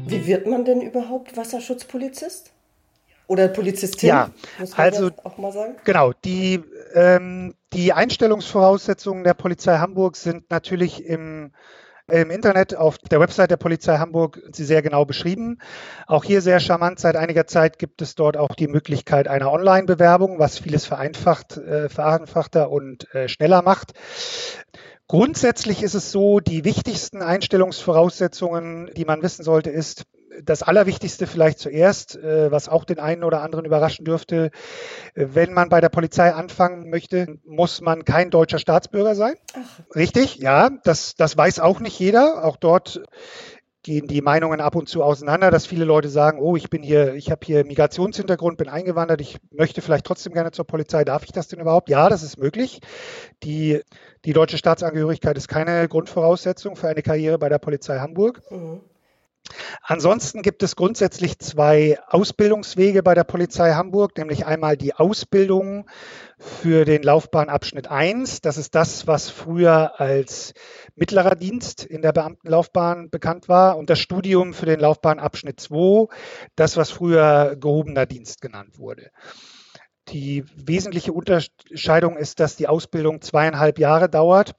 Wie 0.09 0.27
wird 0.27 0.47
man 0.47 0.65
denn 0.65 0.81
überhaupt 0.81 1.37
Wasserschutzpolizist? 1.37 2.53
Oder 3.29 3.49
Polizistin? 3.49 4.09
Ja, 4.09 4.31
also 4.77 5.11
auch 5.25 5.37
mal 5.37 5.53
sagen. 5.53 5.75
Genau, 5.85 6.13
die, 6.25 6.63
ähm, 6.95 7.55
die 7.73 7.93
Einstellungsvoraussetzungen 7.93 9.25
der 9.25 9.35
Polizei 9.35 9.79
Hamburg 9.79 10.17
sind 10.17 10.49
natürlich 10.51 11.05
im, 11.05 11.51
im 12.07 12.31
Internet 12.31 12.77
auf 12.77 12.99
der 12.99 13.19
Website 13.19 13.51
der 13.51 13.57
Polizei 13.57 13.99
Hamburg 13.99 14.41
sie 14.53 14.65
sehr 14.65 14.81
genau 14.81 15.05
beschrieben. 15.05 15.59
Auch 16.07 16.23
hier 16.23 16.41
sehr 16.41 16.61
charmant. 16.61 17.01
Seit 17.01 17.17
einiger 17.17 17.49
Zeit 17.49 17.81
gibt 17.81 18.01
es 18.01 18.15
dort 18.15 18.37
auch 18.37 18.55
die 18.55 18.69
Möglichkeit 18.69 19.27
einer 19.27 19.51
Online-Bewerbung, 19.51 20.39
was 20.39 20.61
vieles 20.61 20.87
vereinfacht, 20.87 21.57
äh, 21.57 21.89
vereinfachter 21.89 22.71
und 22.71 23.13
äh, 23.13 23.29
schneller 23.29 23.63
macht. 23.63 23.93
Grundsätzlich 25.09 25.83
ist 25.83 25.95
es 25.95 26.11
so, 26.11 26.41
die 26.41 26.65
wichtigsten 26.65 27.23
Einstellungsvoraussetzungen, 27.23 28.91
die 28.97 29.05
man 29.05 29.23
wissen 29.23 29.45
sollte, 29.45 29.71
ist, 29.71 30.05
das 30.43 30.63
Allerwichtigste 30.63 31.27
vielleicht 31.27 31.59
zuerst, 31.59 32.17
äh, 32.17 32.51
was 32.51 32.69
auch 32.69 32.85
den 32.85 32.99
einen 32.99 33.25
oder 33.25 33.43
anderen 33.43 33.65
überraschen 33.65 34.05
dürfte, 34.05 34.51
wenn 35.15 35.53
man 35.53 35.69
bei 35.69 35.81
der 35.81 35.89
Polizei 35.89 36.33
anfangen 36.33 36.91
möchte, 36.91 37.39
muss 37.45 37.81
man 37.81 38.05
kein 38.05 38.31
deutscher 38.31 38.59
Staatsbürger 38.59 39.15
sein. 39.15 39.35
Ach. 39.55 39.81
Richtig, 39.95 40.37
ja, 40.37 40.71
das, 40.85 41.15
das 41.15 41.37
weiß 41.37 41.61
auch 41.61 41.81
nicht 41.81 41.99
jeder. 41.99 42.45
Auch 42.45 42.57
dort 42.57 43.03
gehen 43.83 44.09
die 44.09 44.21
Meinungen 44.21 44.61
ab 44.61 44.75
und 44.75 44.89
zu 44.89 45.05
auseinander, 45.05 45.53
dass 45.53 45.65
viele 45.65 45.85
Leute 45.85 46.09
sagen, 46.09 46.41
oh, 46.41 46.57
ich 46.57 46.69
bin 46.71 46.83
hier, 46.83 47.15
ich 47.15 47.31
habe 47.31 47.47
hier 47.47 47.65
Migrationshintergrund, 47.65 48.59
bin 48.59 48.69
eingewandert, 48.69 49.21
ich 49.21 49.39
möchte 49.53 49.81
vielleicht 49.81 50.05
trotzdem 50.05 50.33
gerne 50.33 50.51
zur 50.51 50.67
Polizei. 50.67 51.05
Darf 51.05 51.23
ich 51.23 51.31
das 51.31 51.47
denn 51.47 51.61
überhaupt? 51.61 51.89
Ja, 51.89 52.09
das 52.09 52.25
ist 52.25 52.37
möglich. 52.37 52.81
Die, 53.45 53.81
die 54.27 54.33
deutsche 54.33 54.59
Staatsangehörigkeit 54.59 55.37
ist 55.39 55.47
keine 55.47 55.89
Grundvoraussetzung 55.89 56.75
für 56.75 56.89
eine 56.89 57.03
Karriere 57.03 57.39
bei 57.39 57.49
der 57.49 57.59
Polizei 57.59 57.99
Hamburg. 58.01 58.43
Mhm. 58.51 58.81
Ansonsten 59.83 60.43
gibt 60.43 60.65
es 60.65 60.75
grundsätzlich 60.75 61.39
zwei 61.39 61.97
Ausbildungswege 62.09 63.05
bei 63.05 63.15
der 63.15 63.23
Polizei 63.23 63.75
Hamburg, 63.75 64.19
nämlich 64.19 64.45
einmal 64.45 64.77
die 64.77 64.95
Ausbildung 64.95 65.89
für 66.39 66.85
den 66.85 67.05
Laufbahnabschnitt 67.05 67.89
1. 67.89 68.41
Das 68.41 68.59
ist 68.59 68.75
das, 68.75 69.07
was 69.07 69.31
früher 69.31 70.01
als 70.01 70.55
mittlerer 70.97 71.37
Dienst 71.37 71.85
in 71.85 72.03
der 72.03 72.13
Beamtenlaufbahn 72.13 73.11
bekannt 73.11 73.49
war. 73.49 73.77
Und 73.77 73.89
das 73.89 74.01
Studium 74.01 74.53
für 74.53 74.67
den 74.67 74.81
Laufbahnabschnitt 74.81 75.61
2, 75.61 76.09
das, 76.57 76.77
was 76.77 76.91
früher 76.91 77.55
gehobener 77.55 78.07
Dienst 78.07 78.41
genannt 78.41 78.81
wurde. 78.81 79.13
Die 80.09 80.45
wesentliche 80.55 81.13
Unterscheidung 81.13 82.17
ist, 82.17 82.41
dass 82.41 82.57
die 82.57 82.69
Ausbildung 82.69 83.21
zweieinhalb 83.23 83.79
Jahre 83.79 84.09
dauert 84.09 84.55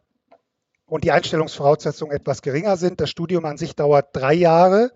und 0.85 1.03
die 1.03 1.11
Einstellungsvoraussetzungen 1.11 2.15
etwas 2.15 2.41
geringer 2.41 2.77
sind. 2.77 2.99
Das 2.99 3.09
Studium 3.09 3.45
an 3.45 3.57
sich 3.57 3.75
dauert 3.75 4.09
drei 4.13 4.33
Jahre 4.33 4.91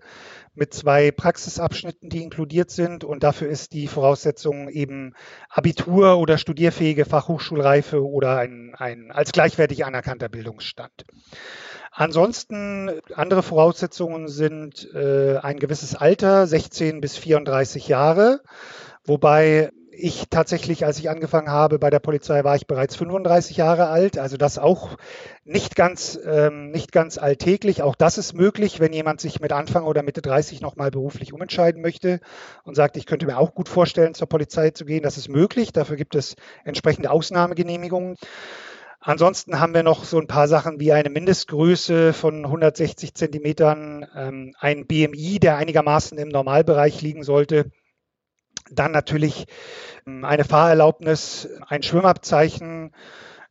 mit 0.54 0.74
zwei 0.74 1.10
Praxisabschnitten, 1.10 2.10
die 2.10 2.22
inkludiert 2.22 2.70
sind. 2.70 3.04
Und 3.04 3.22
dafür 3.22 3.48
ist 3.48 3.72
die 3.72 3.86
Voraussetzung 3.88 4.68
eben 4.68 5.14
Abitur 5.48 6.18
oder 6.18 6.36
studierfähige 6.38 7.04
Fachhochschulreife 7.04 8.04
oder 8.04 8.36
ein, 8.36 8.74
ein 8.76 9.10
als 9.10 9.32
gleichwertig 9.32 9.84
anerkannter 9.84 10.28
Bildungsstand. 10.28 11.04
Ansonsten 11.90 12.90
andere 13.14 13.42
Voraussetzungen 13.42 14.28
sind 14.28 14.88
äh, 14.94 15.36
ein 15.38 15.58
gewisses 15.58 15.94
Alter, 15.94 16.46
16 16.46 17.00
bis 17.02 17.16
34 17.18 17.88
Jahre, 17.88 18.40
wobei 19.04 19.70
ich 19.94 20.24
tatsächlich, 20.30 20.86
als 20.86 20.98
ich 20.98 21.10
angefangen 21.10 21.50
habe 21.50 21.78
bei 21.78 21.90
der 21.90 21.98
Polizei, 21.98 22.44
war 22.44 22.56
ich 22.56 22.66
bereits 22.66 22.96
35 22.96 23.58
Jahre 23.58 23.88
alt. 23.88 24.18
Also 24.18 24.38
das 24.38 24.58
auch 24.58 24.96
nicht 25.44 25.76
ganz, 25.76 26.18
ähm, 26.24 26.70
nicht 26.70 26.92
ganz 26.92 27.18
alltäglich. 27.18 27.82
Auch 27.82 27.94
das 27.94 28.16
ist 28.16 28.32
möglich, 28.32 28.80
wenn 28.80 28.92
jemand 28.92 29.20
sich 29.20 29.40
mit 29.40 29.52
Anfang 29.52 29.84
oder 29.84 30.02
Mitte 30.02 30.22
30 30.22 30.62
nochmal 30.62 30.90
beruflich 30.90 31.32
umentscheiden 31.34 31.82
möchte 31.82 32.20
und 32.64 32.74
sagt, 32.74 32.96
ich 32.96 33.04
könnte 33.04 33.26
mir 33.26 33.38
auch 33.38 33.54
gut 33.54 33.68
vorstellen, 33.68 34.14
zur 34.14 34.28
Polizei 34.28 34.70
zu 34.70 34.86
gehen. 34.86 35.02
Das 35.02 35.18
ist 35.18 35.28
möglich. 35.28 35.72
Dafür 35.72 35.96
gibt 35.96 36.14
es 36.14 36.36
entsprechende 36.64 37.10
Ausnahmegenehmigungen. 37.10 38.16
Ansonsten 38.98 39.60
haben 39.60 39.74
wir 39.74 39.82
noch 39.82 40.04
so 40.04 40.18
ein 40.20 40.28
paar 40.28 40.48
Sachen 40.48 40.80
wie 40.80 40.92
eine 40.92 41.10
Mindestgröße 41.10 42.12
von 42.12 42.44
160 42.46 43.14
Zentimetern, 43.14 44.06
ähm, 44.16 44.54
ein 44.58 44.86
BMI, 44.86 45.38
der 45.40 45.56
einigermaßen 45.56 46.16
im 46.18 46.28
Normalbereich 46.28 47.02
liegen 47.02 47.24
sollte 47.24 47.72
dann 48.72 48.92
natürlich 48.92 49.46
ähm, 50.06 50.24
eine 50.24 50.44
Fahrerlaubnis, 50.44 51.48
ein 51.68 51.82
Schwimmabzeichen, 51.82 52.92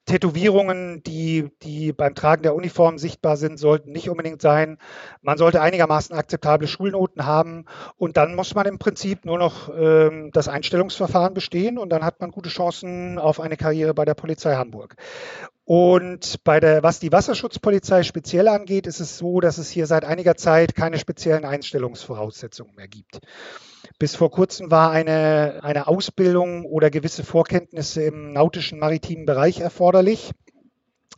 Tätowierungen, 0.06 1.04
die, 1.04 1.52
die 1.62 1.94
beim 1.94 2.16
Tragen 2.16 2.42
der 2.42 2.56
Uniform 2.56 2.98
sichtbar 2.98 3.38
sind, 3.38 3.58
sollten 3.58 3.92
nicht 3.92 4.10
unbedingt 4.10 4.42
sein. 4.42 4.80
Man 5.22 5.38
sollte 5.38 5.62
einigermaßen 5.62 6.16
akzeptable 6.16 6.68
Schulnoten 6.68 7.26
haben 7.26 7.66
und 7.98 8.18
dann 8.18 8.36
muss 8.36 8.56
man 8.56 8.66
im 8.66 8.80
Prinzip 8.80 9.26
nur 9.26 9.38
noch 9.38 9.70
ähm, 9.74 10.32
das 10.34 10.48
Einstellungsverfahren 10.48 11.36
bestehen 11.36 11.78
und 11.78 11.90
dann 11.90 12.04
hat 12.04 12.20
man 12.20 12.32
gute 12.32 12.50
Chancen 12.50 13.20
auf 13.20 13.40
eine 13.40 13.58
Karriere 13.58 13.94
bei 13.94 14.06
der 14.06 14.16
Polizei 14.16 14.56
Hamburg. 14.56 14.96
Und 15.66 16.44
bei 16.44 16.60
der, 16.60 16.82
was 16.82 17.00
die 17.00 17.12
Wasserschutzpolizei 17.12 18.02
speziell 18.04 18.48
angeht, 18.48 18.88
ist 18.88 19.00
es 19.00 19.20
so, 19.20 19.40
dass 19.40 19.60
es 19.60 19.70
hier 19.70 19.86
seit 19.86 20.04
einiger 20.04 20.36
Zeit 20.36 20.76
keine 20.76 20.98
speziellen 20.98 21.46
Einstellungsvoraussetzungen 21.46 22.76
mehr 22.76 22.88
gibt. 22.88 23.20
Bis 24.00 24.16
vor 24.16 24.32
kurzem 24.32 24.72
war 24.72 24.92
eine, 24.92 25.60
eine 25.64 25.88
Ausbildung 25.88 26.66
oder 26.66 26.90
gewisse 26.90 27.24
Vorkenntnisse 27.24 28.04
im 28.04 28.34
nautischen 28.34 28.80
maritimen 28.80 29.26
Bereich 29.26 29.60
erforderlich. 29.60 30.32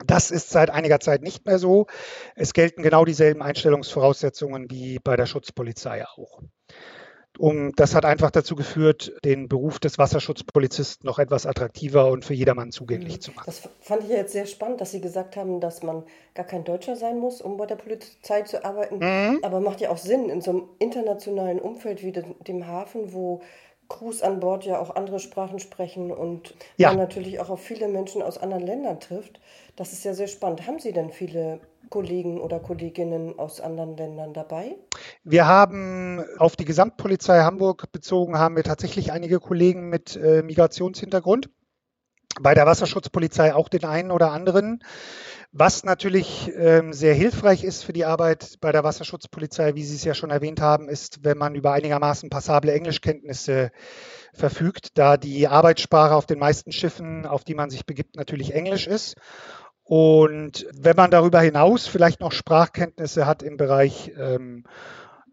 Das 0.06 0.32
ist 0.32 0.50
seit 0.50 0.70
einiger 0.70 1.00
Zeit 1.00 1.22
nicht 1.22 1.46
mehr 1.46 1.60
so. 1.60 1.88
Es 2.36 2.54
gelten 2.54 2.82
genau 2.82 3.06
dieselben 3.06 3.42
Einstellungsvoraussetzungen 3.42 4.70
wie 4.70 5.00
bei 5.00 5.16
der 5.16 5.26
Schutzpolizei 5.26 6.06
auch. 6.06 6.42
Um, 7.40 7.76
das 7.76 7.96
hat 7.96 8.06
einfach 8.06 8.30
dazu 8.30 8.56
geführt, 8.56 9.14
den 9.26 9.48
Beruf 9.48 9.80
des 9.80 9.98
Wasserschutzpolizisten 9.98 11.08
noch 11.08 11.18
etwas 11.18 11.48
attraktiver 11.48 12.12
und 12.12 12.24
für 12.26 12.36
jedermann 12.36 12.72
zugänglich 12.72 13.16
mhm. 13.16 13.22
zu 13.22 13.32
machen. 13.32 13.46
Das 13.48 13.68
fand 13.82 14.04
ich 14.04 14.10
jetzt 14.10 14.34
sehr 14.34 14.46
spannend, 14.46 14.82
dass 14.82 14.92
Sie 14.92 15.02
gesagt 15.02 15.36
haben, 15.36 15.60
dass 15.60 15.82
man 15.82 16.04
gar 16.36 16.46
kein 16.46 16.64
Deutscher 16.64 16.96
sein 16.96 17.18
muss, 17.18 17.42
um 17.42 17.58
bei 17.58 17.66
der 17.66 17.76
Polizei 17.76 18.44
zu 18.44 18.64
arbeiten. 18.64 19.00
Mhm. 19.00 19.40
Aber 19.42 19.60
macht 19.62 19.82
ja 19.82 19.90
auch 19.90 19.98
Sinn 19.98 20.30
in 20.30 20.42
so 20.42 20.52
einem 20.52 20.64
internationalen 20.78 21.60
Umfeld 21.60 22.04
wie 22.04 22.12
dem 22.12 22.68
Hafen, 22.68 23.14
wo 23.14 23.42
Crews 23.90 24.22
an 24.22 24.40
Bord 24.40 24.66
ja 24.66 24.80
auch 24.80 24.96
andere 24.96 25.20
Sprachen 25.20 25.60
sprechen 25.60 26.12
und 26.12 26.56
ja. 26.78 26.90
man 26.90 26.98
natürlich 26.98 27.40
auch 27.40 27.50
auf 27.50 27.62
viele 27.62 27.88
Menschen 27.88 28.22
aus 28.22 28.38
anderen 28.38 28.66
Ländern 28.66 29.00
trifft. 29.00 29.40
Das 29.76 29.92
ist 29.92 30.06
ja 30.06 30.14
sehr 30.14 30.28
spannend. 30.28 30.68
Haben 30.68 30.80
Sie 30.80 30.94
denn 30.94 31.12
viele 31.12 31.60
Kollegen 31.94 32.42
oder 32.42 32.60
Kolleginnen 32.60 33.38
aus 33.38 33.62
anderen 33.62 33.96
Ländern 33.96 34.34
dabei? 34.34 34.78
Wir 35.24 35.46
haben 35.46 36.24
auf 36.40 36.56
die 36.56 36.66
Gesamtpolizei 36.66 37.42
Hamburg 37.42 37.92
bezogen, 37.92 38.40
haben 38.40 38.56
wir 38.56 38.64
tatsächlich 38.64 39.12
einige 39.12 39.40
Kollegen 39.40 39.90
mit 39.90 40.16
äh, 40.16 40.42
Migrationshintergrund. 40.42 41.52
Bei 42.42 42.56
der 42.56 42.66
Wasserschutzpolizei 42.66 43.54
auch 43.54 43.70
den 43.70 43.86
einen 43.86 44.10
oder 44.10 44.32
anderen. 44.32 44.84
Was 45.52 45.84
natürlich 45.84 46.52
ähm, 46.58 46.94
sehr 46.94 47.14
hilfreich 47.14 47.64
ist 47.64 47.84
für 47.84 47.94
die 47.94 48.06
Arbeit 48.06 48.58
bei 48.60 48.72
der 48.72 48.84
Wasserschutzpolizei, 48.84 49.76
wie 49.76 49.84
Sie 49.84 49.96
es 49.96 50.04
ja 50.04 50.16
schon 50.16 50.32
erwähnt 50.32 50.62
haben, 50.62 50.90
ist, 50.90 51.24
wenn 51.24 51.38
man 51.38 51.54
über 51.54 51.74
einigermaßen 51.74 52.32
passable 52.32 52.74
Englischkenntnisse 52.74 53.70
verfügt, 54.34 54.98
da 54.98 55.16
die 55.16 55.48
Arbeitssprache 55.48 56.16
auf 56.16 56.26
den 56.26 56.40
meisten 56.40 56.72
Schiffen, 56.72 57.28
auf 57.28 57.44
die 57.44 57.54
man 57.54 57.70
sich 57.70 57.86
begibt, 57.86 58.16
natürlich 58.16 58.56
Englisch 58.56 58.88
ist. 58.88 59.16
Und 59.84 60.66
wenn 60.74 60.96
man 60.96 61.12
darüber 61.12 61.42
hinaus 61.42 61.88
vielleicht 61.88 62.22
noch 62.22 62.32
Sprachkenntnisse 62.32 63.26
hat 63.26 63.44
im 63.44 63.58
Bereich 63.58 64.14
ähm, 64.18 64.64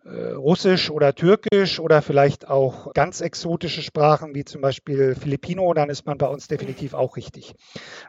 äh, 0.04 0.32
Russisch 0.32 0.90
oder 0.90 1.14
Türkisch 1.14 1.78
oder 1.78 2.02
vielleicht 2.02 2.48
auch 2.48 2.92
ganz 2.94 3.20
exotische 3.20 3.82
Sprachen 3.82 4.34
wie 4.34 4.44
zum 4.44 4.60
Beispiel 4.60 5.14
Filipino, 5.14 5.72
dann 5.74 5.90
ist 5.90 6.06
man 6.06 6.18
bei 6.18 6.26
uns 6.26 6.48
definitiv 6.48 6.94
auch 6.94 7.16
richtig, 7.16 7.54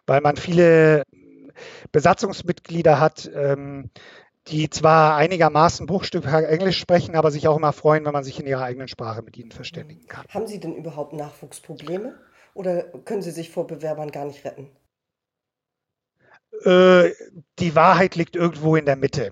weil 0.08 0.22
man 0.22 0.36
viele 0.36 1.04
Besatzungsmitglieder 1.92 3.00
hat, 3.00 3.30
ähm, 3.36 3.92
die 4.48 4.70
zwar 4.70 5.18
einigermaßen 5.18 5.86
Bruchstück 5.86 6.26
Englisch 6.26 6.80
sprechen, 6.80 7.16
aber 7.16 7.30
sich 7.30 7.48
auch 7.48 7.58
immer 7.58 7.74
freuen, 7.74 8.06
wenn 8.06 8.14
man 8.14 8.24
sich 8.24 8.40
in 8.40 8.48
ihrer 8.48 8.64
eigenen 8.64 8.88
Sprache 8.88 9.22
mit 9.22 9.38
ihnen 9.38 9.52
verständigen 9.52 10.08
kann. 10.08 10.26
Haben 10.30 10.48
Sie 10.48 10.60
denn 10.60 10.76
überhaupt 10.76 11.14
Nachwuchsprobleme 11.14 12.16
oder 12.56 12.84
können 13.06 13.22
Sie 13.22 13.32
sich 13.32 13.52
vor 13.52 13.68
Bewerbern 13.68 14.12
gar 14.12 14.26
nicht 14.26 14.44
retten? 14.44 14.70
Äh, 16.66 17.12
die 17.60 17.76
Wahrheit 17.76 18.16
liegt 18.16 18.36
irgendwo 18.36 18.76
in 18.76 18.86
der 18.86 18.96
Mitte. 18.96 19.32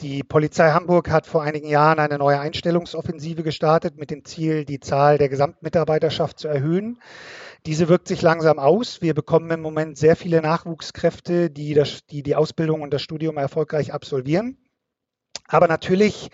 Die 0.00 0.24
Polizei 0.24 0.70
Hamburg 0.70 1.08
hat 1.10 1.26
vor 1.26 1.42
einigen 1.42 1.68
Jahren 1.68 2.00
eine 2.00 2.18
neue 2.18 2.40
Einstellungsoffensive 2.40 3.44
gestartet 3.44 3.96
mit 3.96 4.10
dem 4.10 4.24
Ziel, 4.24 4.64
die 4.64 4.80
Zahl 4.80 5.18
der 5.18 5.28
Gesamtmitarbeiterschaft 5.28 6.38
zu 6.38 6.48
erhöhen. 6.48 7.00
Diese 7.64 7.88
wirkt 7.88 8.08
sich 8.08 8.20
langsam 8.20 8.58
aus. 8.58 9.00
Wir 9.00 9.14
bekommen 9.14 9.50
im 9.52 9.62
Moment 9.62 9.96
sehr 9.96 10.16
viele 10.16 10.42
Nachwuchskräfte, 10.42 11.48
die 11.48 11.74
das, 11.74 12.04
die, 12.06 12.22
die 12.22 12.34
Ausbildung 12.34 12.82
und 12.82 12.92
das 12.92 13.02
Studium 13.02 13.36
erfolgreich 13.38 13.94
absolvieren. 13.94 14.58
Aber 15.46 15.68
natürlich 15.68 16.30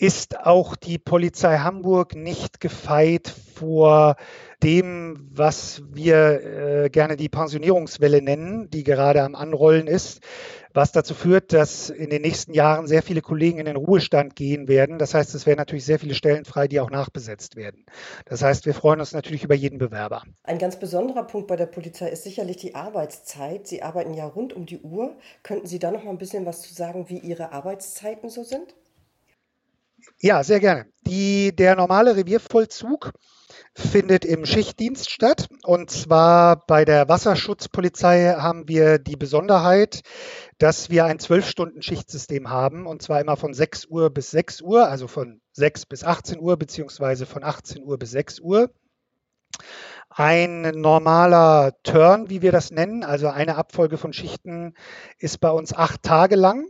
ist 0.00 0.46
auch 0.46 0.76
die 0.76 0.98
Polizei 0.98 1.58
Hamburg 1.58 2.14
nicht 2.14 2.58
gefeit 2.58 3.28
vor 3.28 4.16
dem, 4.62 5.28
was 5.30 5.82
wir 5.92 6.84
äh, 6.84 6.90
gerne 6.90 7.16
die 7.16 7.28
Pensionierungswelle 7.28 8.22
nennen, 8.22 8.70
die 8.70 8.82
gerade 8.82 9.22
am 9.22 9.34
Anrollen 9.34 9.86
ist, 9.86 10.20
was 10.72 10.92
dazu 10.92 11.12
führt, 11.12 11.52
dass 11.52 11.90
in 11.90 12.08
den 12.08 12.22
nächsten 12.22 12.54
Jahren 12.54 12.86
sehr 12.86 13.02
viele 13.02 13.20
Kollegen 13.20 13.58
in 13.58 13.66
den 13.66 13.76
Ruhestand 13.76 14.36
gehen 14.36 14.68
werden. 14.68 14.98
Das 14.98 15.12
heißt, 15.12 15.34
es 15.34 15.44
werden 15.44 15.58
natürlich 15.58 15.84
sehr 15.84 15.98
viele 15.98 16.14
Stellen 16.14 16.46
frei, 16.46 16.66
die 16.66 16.80
auch 16.80 16.90
nachbesetzt 16.90 17.56
werden. 17.56 17.84
Das 18.24 18.40
heißt, 18.40 18.64
wir 18.64 18.72
freuen 18.72 19.00
uns 19.00 19.12
natürlich 19.12 19.44
über 19.44 19.54
jeden 19.54 19.78
Bewerber. 19.78 20.22
Ein 20.44 20.58
ganz 20.58 20.78
besonderer 20.78 21.24
Punkt 21.24 21.46
bei 21.46 21.56
der 21.56 21.66
Polizei 21.66 22.08
ist 22.08 22.24
sicherlich 22.24 22.56
die 22.56 22.74
Arbeitszeit. 22.74 23.66
Sie 23.66 23.82
arbeiten 23.82 24.14
ja 24.14 24.24
rund 24.24 24.54
um 24.54 24.64
die 24.64 24.80
Uhr. 24.80 25.16
Könnten 25.42 25.66
Sie 25.66 25.78
da 25.78 25.90
noch 25.90 26.04
mal 26.04 26.10
ein 26.10 26.18
bisschen 26.18 26.46
was 26.46 26.62
zu 26.62 26.72
sagen, 26.72 27.10
wie 27.10 27.18
Ihre 27.18 27.52
Arbeitszeiten 27.52 28.30
so 28.30 28.44
sind? 28.44 28.74
Ja, 30.22 30.44
sehr 30.44 30.60
gerne. 30.60 30.84
Die, 31.06 31.56
der 31.56 31.76
normale 31.76 32.14
Reviervollzug 32.14 33.12
findet 33.74 34.26
im 34.26 34.44
Schichtdienst 34.44 35.10
statt. 35.10 35.48
Und 35.62 35.90
zwar 35.90 36.66
bei 36.66 36.84
der 36.84 37.08
Wasserschutzpolizei 37.08 38.34
haben 38.34 38.68
wir 38.68 38.98
die 38.98 39.16
Besonderheit, 39.16 40.02
dass 40.58 40.90
wir 40.90 41.06
ein 41.06 41.20
Zwölf-Stunden-Schichtsystem 41.20 42.50
haben. 42.50 42.86
Und 42.86 43.00
zwar 43.00 43.18
immer 43.22 43.38
von 43.38 43.54
6 43.54 43.86
Uhr 43.86 44.10
bis 44.10 44.30
6 44.30 44.60
Uhr, 44.60 44.88
also 44.88 45.08
von 45.08 45.40
6 45.52 45.86
bis 45.86 46.04
18 46.04 46.38
Uhr, 46.38 46.58
beziehungsweise 46.58 47.24
von 47.24 47.42
18 47.42 47.82
Uhr 47.82 47.98
bis 47.98 48.10
6 48.10 48.40
Uhr. 48.40 48.70
Ein 50.10 50.62
normaler 50.74 51.72
Turn, 51.82 52.28
wie 52.28 52.42
wir 52.42 52.52
das 52.52 52.70
nennen, 52.72 53.04
also 53.04 53.28
eine 53.28 53.56
Abfolge 53.56 53.96
von 53.96 54.12
Schichten, 54.12 54.74
ist 55.18 55.40
bei 55.40 55.50
uns 55.50 55.72
acht 55.72 56.02
Tage 56.02 56.36
lang 56.36 56.66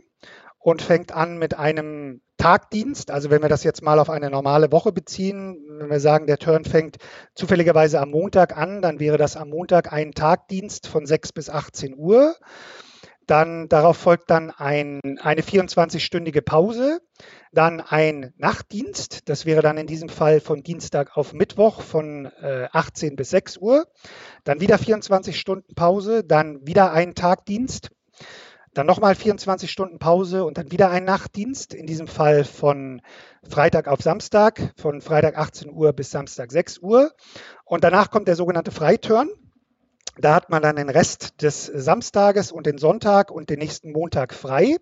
und 0.61 0.81
fängt 0.81 1.11
an 1.11 1.37
mit 1.37 1.57
einem 1.57 2.21
Tagdienst. 2.37 3.11
Also 3.11 3.29
wenn 3.29 3.41
wir 3.41 3.49
das 3.49 3.63
jetzt 3.63 3.81
mal 3.81 3.99
auf 3.99 4.09
eine 4.09 4.29
normale 4.29 4.71
Woche 4.71 4.91
beziehen, 4.91 5.57
wenn 5.79 5.89
wir 5.89 5.99
sagen, 5.99 6.27
der 6.27 6.37
Turn 6.37 6.65
fängt 6.65 6.97
zufälligerweise 7.35 7.99
am 7.99 8.11
Montag 8.11 8.57
an, 8.57 8.81
dann 8.81 8.99
wäre 8.99 9.17
das 9.17 9.35
am 9.35 9.49
Montag 9.49 9.91
ein 9.91 10.11
Tagdienst 10.11 10.87
von 10.87 11.05
6 11.05 11.33
bis 11.33 11.49
18 11.49 11.95
Uhr. 11.97 12.35
Dann 13.27 13.69
darauf 13.69 13.97
folgt 13.97 14.29
dann 14.29 14.51
ein, 14.51 14.99
eine 15.21 15.41
24-stündige 15.41 16.41
Pause, 16.41 16.99
dann 17.51 17.79
ein 17.79 18.33
Nachtdienst. 18.37 19.29
Das 19.29 19.45
wäre 19.45 19.61
dann 19.61 19.77
in 19.77 19.87
diesem 19.87 20.09
Fall 20.09 20.41
von 20.41 20.63
Dienstag 20.63 21.15
auf 21.15 21.33
Mittwoch 21.33 21.81
von 21.81 22.25
äh, 22.41 22.67
18 22.71 23.15
bis 23.15 23.29
6 23.29 23.57
Uhr. 23.57 23.85
Dann 24.43 24.59
wieder 24.59 24.77
24 24.77 25.39
Stunden 25.39 25.75
Pause, 25.75 26.23
dann 26.23 26.65
wieder 26.65 26.91
ein 26.91 27.15
Tagdienst 27.15 27.91
dann 28.73 28.87
nochmal 28.87 29.15
24 29.15 29.69
Stunden 29.69 29.99
Pause 29.99 30.45
und 30.45 30.57
dann 30.57 30.71
wieder 30.71 30.89
ein 30.89 31.03
Nachtdienst, 31.03 31.73
in 31.73 31.87
diesem 31.87 32.07
Fall 32.07 32.45
von 32.45 33.01
Freitag 33.49 33.87
auf 33.87 34.01
Samstag, 34.01 34.73
von 34.77 35.01
Freitag 35.01 35.37
18 35.37 35.71
Uhr 35.71 35.91
bis 35.93 36.11
Samstag 36.11 36.51
6 36.51 36.79
Uhr. 36.79 37.11
Und 37.65 37.83
danach 37.83 38.11
kommt 38.11 38.27
der 38.27 38.35
sogenannte 38.35 38.71
Freiturn. 38.71 39.29
Da 40.17 40.35
hat 40.35 40.49
man 40.49 40.61
dann 40.61 40.75
den 40.75 40.89
Rest 40.89 41.41
des 41.41 41.65
Samstages 41.65 42.51
und 42.51 42.65
den 42.65 42.77
Sonntag 42.77 43.31
und 43.31 43.49
den 43.49 43.59
nächsten 43.59 43.91
Montag 43.91 44.33
frei. 44.33 44.77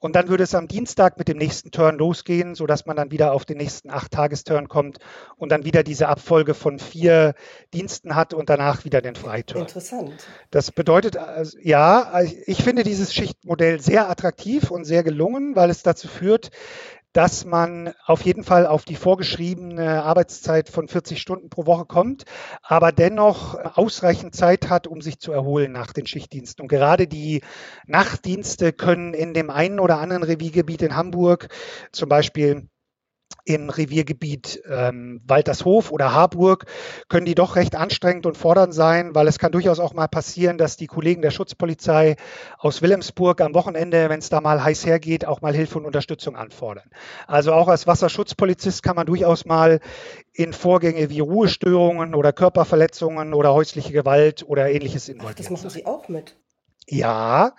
Und 0.00 0.14
dann 0.14 0.28
würde 0.28 0.44
es 0.44 0.54
am 0.54 0.68
Dienstag 0.68 1.18
mit 1.18 1.26
dem 1.26 1.38
nächsten 1.38 1.72
Turn 1.72 1.98
losgehen, 1.98 2.54
sodass 2.54 2.86
man 2.86 2.96
dann 2.96 3.10
wieder 3.10 3.32
auf 3.32 3.44
den 3.44 3.56
nächsten 3.56 3.90
Acht-Tagesturn 3.90 4.68
kommt 4.68 4.98
und 5.36 5.50
dann 5.50 5.64
wieder 5.64 5.82
diese 5.82 6.06
Abfolge 6.06 6.54
von 6.54 6.78
vier 6.78 7.34
Diensten 7.74 8.14
hat 8.14 8.32
und 8.32 8.48
danach 8.48 8.84
wieder 8.84 9.00
den 9.00 9.16
Freiturn. 9.16 9.62
Interessant. 9.62 10.24
Das 10.52 10.70
bedeutet, 10.70 11.16
also, 11.16 11.58
ja, 11.60 12.20
ich 12.46 12.62
finde 12.62 12.84
dieses 12.84 13.12
Schichtmodell 13.12 13.80
sehr 13.80 14.08
attraktiv 14.08 14.70
und 14.70 14.84
sehr 14.84 15.02
gelungen, 15.02 15.56
weil 15.56 15.68
es 15.68 15.82
dazu 15.82 16.06
führt, 16.06 16.50
dass 17.12 17.44
man 17.44 17.92
auf 18.04 18.22
jeden 18.22 18.44
Fall 18.44 18.66
auf 18.66 18.84
die 18.84 18.96
vorgeschriebene 18.96 20.02
Arbeitszeit 20.02 20.68
von 20.68 20.88
40 20.88 21.20
Stunden 21.20 21.48
pro 21.48 21.66
Woche 21.66 21.86
kommt, 21.86 22.24
aber 22.62 22.92
dennoch 22.92 23.54
ausreichend 23.76 24.34
Zeit 24.34 24.68
hat, 24.68 24.86
um 24.86 25.00
sich 25.00 25.18
zu 25.18 25.32
erholen 25.32 25.72
nach 25.72 25.92
den 25.92 26.06
Schichtdiensten. 26.06 26.62
Und 26.62 26.68
gerade 26.68 27.06
die 27.06 27.42
Nachtdienste 27.86 28.72
können 28.72 29.14
in 29.14 29.34
dem 29.34 29.50
einen 29.50 29.80
oder 29.80 29.98
anderen 29.98 30.22
Reviergebiet 30.22 30.82
in 30.82 30.96
Hamburg 30.96 31.48
zum 31.92 32.08
Beispiel 32.08 32.68
im 33.48 33.70
Reviergebiet 33.70 34.62
ähm, 34.68 35.22
Waltershof 35.26 35.90
oder 35.90 36.12
Harburg 36.12 36.66
können 37.08 37.24
die 37.24 37.34
doch 37.34 37.56
recht 37.56 37.76
anstrengend 37.76 38.26
und 38.26 38.36
fordernd 38.36 38.74
sein, 38.74 39.14
weil 39.14 39.26
es 39.26 39.38
kann 39.38 39.52
durchaus 39.52 39.80
auch 39.80 39.94
mal 39.94 40.06
passieren, 40.06 40.58
dass 40.58 40.76
die 40.76 40.86
Kollegen 40.86 41.22
der 41.22 41.30
Schutzpolizei 41.30 42.16
aus 42.58 42.82
Wilhelmsburg 42.82 43.40
am 43.40 43.54
Wochenende, 43.54 44.10
wenn 44.10 44.18
es 44.18 44.28
da 44.28 44.42
mal 44.42 44.62
heiß 44.62 44.84
hergeht, 44.84 45.24
auch 45.24 45.40
mal 45.40 45.54
Hilfe 45.54 45.78
und 45.78 45.86
Unterstützung 45.86 46.36
anfordern. 46.36 46.90
Also 47.26 47.54
auch 47.54 47.68
als 47.68 47.86
Wasserschutzpolizist 47.86 48.82
kann 48.82 48.96
man 48.96 49.06
durchaus 49.06 49.46
mal 49.46 49.80
in 50.34 50.52
Vorgänge 50.52 51.08
wie 51.08 51.20
Ruhestörungen 51.20 52.14
oder 52.14 52.34
Körperverletzungen 52.34 53.32
oder 53.32 53.54
häusliche 53.54 53.92
Gewalt 53.92 54.44
oder 54.46 54.68
ähnliches 54.70 55.08
involviert. 55.08 55.36
Ach, 55.38 55.42
das 55.42 55.50
machen 55.50 55.70
Sie 55.70 55.86
auch 55.86 56.08
mit. 56.08 56.36
Ja, 56.90 57.52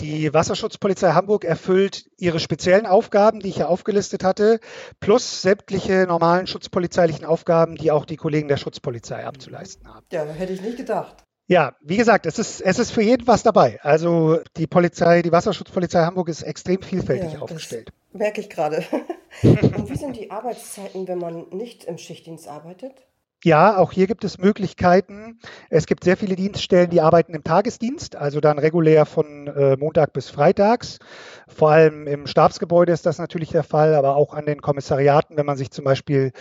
die 0.00 0.32
Wasserschutzpolizei 0.32 1.12
Hamburg 1.12 1.44
erfüllt 1.44 2.08
ihre 2.18 2.40
speziellen 2.40 2.86
Aufgaben, 2.86 3.40
die 3.40 3.48
ich 3.48 3.56
ja 3.56 3.66
aufgelistet 3.66 4.24
hatte, 4.24 4.60
plus 5.00 5.42
sämtliche 5.42 6.06
normalen 6.06 6.46
schutzpolizeilichen 6.46 7.24
Aufgaben, 7.24 7.76
die 7.76 7.90
auch 7.90 8.04
die 8.04 8.16
Kollegen 8.16 8.48
der 8.48 8.56
Schutzpolizei 8.56 9.26
abzuleisten 9.26 9.88
haben. 9.88 10.06
Ja, 10.12 10.24
hätte 10.24 10.52
ich 10.52 10.60
nicht 10.60 10.76
gedacht. 10.76 11.24
Ja, 11.48 11.74
wie 11.80 11.96
gesagt, 11.96 12.26
es 12.26 12.38
ist, 12.38 12.60
es 12.60 12.78
ist 12.78 12.90
für 12.90 13.00
jeden 13.00 13.26
was 13.26 13.42
dabei. 13.42 13.80
Also 13.82 14.38
die 14.58 14.66
Polizei, 14.66 15.22
die 15.22 15.32
Wasserschutzpolizei 15.32 16.04
Hamburg 16.04 16.28
ist 16.28 16.42
extrem 16.42 16.82
vielfältig 16.82 17.32
ja, 17.32 17.38
aufgestellt. 17.40 17.90
merke 18.12 18.42
ich 18.42 18.50
gerade. 18.50 18.84
Und 19.42 19.88
wie 19.88 19.96
sind 19.96 20.16
die 20.16 20.30
Arbeitszeiten, 20.30 21.08
wenn 21.08 21.18
man 21.18 21.48
nicht 21.50 21.84
im 21.84 21.96
Schichtdienst 21.96 22.48
arbeitet? 22.48 23.07
Ja, 23.44 23.76
auch 23.76 23.92
hier 23.92 24.08
gibt 24.08 24.24
es 24.24 24.38
Möglichkeiten. 24.38 25.38
Es 25.70 25.86
gibt 25.86 26.02
sehr 26.02 26.16
viele 26.16 26.34
Dienststellen, 26.34 26.90
die 26.90 27.00
arbeiten 27.00 27.34
im 27.34 27.44
Tagesdienst, 27.44 28.16
also 28.16 28.40
dann 28.40 28.58
regulär 28.58 29.06
von 29.06 29.46
äh, 29.46 29.76
Montag 29.76 30.12
bis 30.12 30.28
Freitags. 30.28 30.98
Vor 31.46 31.70
allem 31.70 32.08
im 32.08 32.26
Stabsgebäude 32.26 32.92
ist 32.92 33.06
das 33.06 33.18
natürlich 33.18 33.50
der 33.50 33.62
Fall, 33.62 33.94
aber 33.94 34.16
auch 34.16 34.34
an 34.34 34.44
den 34.44 34.60
Kommissariaten, 34.60 35.36
wenn 35.36 35.46
man 35.46 35.56
sich 35.56 35.70
zum 35.70 35.84
Beispiel 35.84 36.32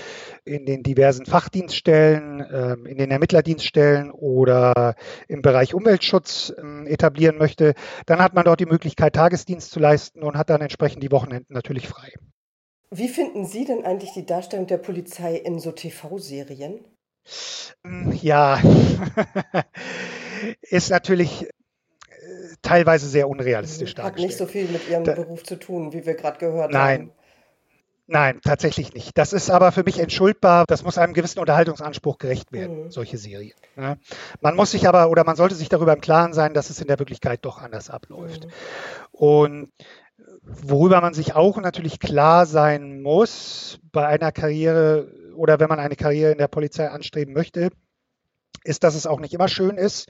in 0.44 0.66
den 0.66 0.82
diversen 0.82 1.28
Fachdienststellen, 1.28 2.40
äh, 2.40 2.74
in 2.90 2.98
den 2.98 3.12
Ermittlerdienststellen 3.12 4.10
oder 4.10 4.96
im 5.28 5.44
Bereich 5.44 5.76
Umweltschutz 5.76 6.52
äh, 6.58 6.90
etablieren 6.92 7.38
möchte, 7.38 7.76
dann 8.08 8.24
hat 8.24 8.34
man 8.34 8.46
dort 8.46 8.60
die 8.60 8.66
Möglichkeit, 8.66 9.14
Tagesdienst 9.14 9.70
zu 9.70 9.80
leisten 9.80 10.24
und 10.24 10.36
hat 10.36 10.50
dann 10.50 10.62
entsprechend 10.62 11.04
die 11.04 11.12
Wochenenden 11.12 11.54
natürlich 11.54 11.88
frei. 11.88 12.12
Wie 12.90 13.10
finden 13.10 13.46
Sie 13.46 13.66
denn 13.66 13.86
eigentlich 13.86 14.14
die 14.14 14.26
Darstellung 14.26 14.68
der 14.68 14.78
Polizei 14.78 15.36
in 15.36 15.60
so 15.60 15.72
TV-Serien? 15.72 16.86
Ja, 18.22 18.62
ist 20.62 20.90
natürlich 20.90 21.44
äh, 21.44 21.48
teilweise 22.62 23.08
sehr 23.08 23.28
unrealistisch 23.28 23.92
Hat 23.92 24.00
dargestellt. 24.00 24.30
nicht 24.30 24.38
so 24.38 24.46
viel 24.46 24.68
mit 24.70 24.90
Ihrem 24.90 25.04
da, 25.04 25.14
Beruf 25.14 25.44
zu 25.44 25.58
tun, 25.58 25.92
wie 25.92 26.06
wir 26.06 26.16
gerade 26.16 26.38
gehört 26.38 26.72
nein, 26.72 27.00
haben. 27.00 27.12
Nein, 28.10 28.40
tatsächlich 28.42 28.94
nicht. 28.94 29.18
Das 29.18 29.34
ist 29.34 29.50
aber 29.50 29.74
für 29.74 29.84
mich 29.84 30.00
entschuldbar. 30.00 30.64
Das 30.68 30.84
muss 30.84 30.98
einem 30.98 31.14
gewissen 31.14 31.40
Unterhaltungsanspruch 31.40 32.18
gerecht 32.18 32.54
werden, 32.54 32.86
mhm. 32.86 32.92
solche 32.92 33.18
Serien. 33.18 33.58
Ja. 33.76 33.98
Man 34.40 34.56
muss 34.56 34.72
sich 34.72 34.88
aber 34.88 35.10
oder 35.10 35.26
man 35.26 35.36
sollte 35.36 35.56
sich 35.56 35.68
darüber 35.68 35.92
im 35.92 36.00
Klaren 36.00 36.32
sein, 36.32 36.54
dass 36.54 36.70
es 36.70 36.80
in 36.80 36.88
der 36.88 37.00
Wirklichkeit 37.00 37.44
doch 37.44 37.62
anders 37.62 37.90
abläuft. 37.90 38.46
Mhm. 38.46 38.52
Und 39.12 39.72
Worüber 40.44 41.02
man 41.02 41.14
sich 41.14 41.36
auch 41.36 41.58
natürlich 41.58 42.00
klar 42.00 42.46
sein 42.46 43.02
muss 43.02 43.80
bei 43.92 44.08
einer 44.08 44.32
Karriere 44.32 45.12
oder 45.36 45.60
wenn 45.60 45.70
man 45.70 45.80
eine 45.80 45.96
Karriere 45.96 46.32
in 46.32 46.38
der 46.38 46.48
Polizei 46.48 46.90
anstreben 46.90 47.34
möchte, 47.34 47.70
ist, 48.64 48.84
dass 48.84 48.96
es 48.96 49.08
auch 49.08 49.20
nicht 49.20 49.34
immer 49.34 49.48
schön 49.48 49.78
ist. 49.78 50.10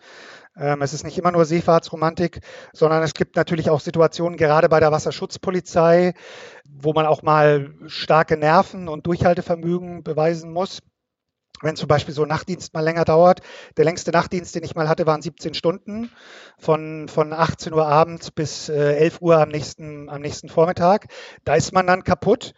Ähm, 0.56 0.82
es 0.82 0.94
ist 0.94 1.04
nicht 1.04 1.18
immer 1.18 1.32
nur 1.32 1.46
Seefahrtsromantik, 1.46 2.40
sondern 2.74 3.04
es 3.04 3.14
gibt 3.14 3.36
natürlich 3.36 3.70
auch 3.70 3.82
Situationen, 3.82 4.38
gerade 4.38 4.70
bei 4.70 4.80
der 4.80 4.92
Wasserschutzpolizei, 4.92 6.14
wo 6.66 6.94
man 6.94 7.06
auch 7.06 7.22
mal 7.22 7.74
starke 7.88 8.38
Nerven 8.38 8.88
und 8.88 9.06
Durchhaltevermögen 9.06 10.04
beweisen 10.04 10.52
muss 10.52 10.80
wenn 11.62 11.76
zum 11.76 11.88
Beispiel 11.88 12.14
so 12.14 12.24
ein 12.24 12.30
Nachtdienst 12.30 12.74
mal 12.74 12.82
länger 12.82 13.06
dauert. 13.06 13.42
Der 13.78 13.86
längste 13.86 14.12
Nachtdienst, 14.12 14.56
den 14.56 14.64
ich 14.64 14.76
mal 14.76 14.90
hatte, 14.90 15.06
waren 15.06 15.22
17 15.22 15.54
Stunden 15.54 16.12
von, 16.58 17.08
von 17.08 17.34
18 17.34 17.74
Uhr 17.74 17.88
abends 17.88 18.32
bis 18.32 18.70
äh, 18.70 18.96
11 18.96 19.22
Uhr 19.22 19.38
am 19.38 19.50
nächsten, 19.50 20.10
am 20.10 20.22
nächsten 20.22 20.50
Vormittag. 20.50 21.08
Da 21.44 21.56
ist 21.56 21.74
man 21.74 21.88
dann 21.88 22.04
kaputt. 22.04 22.54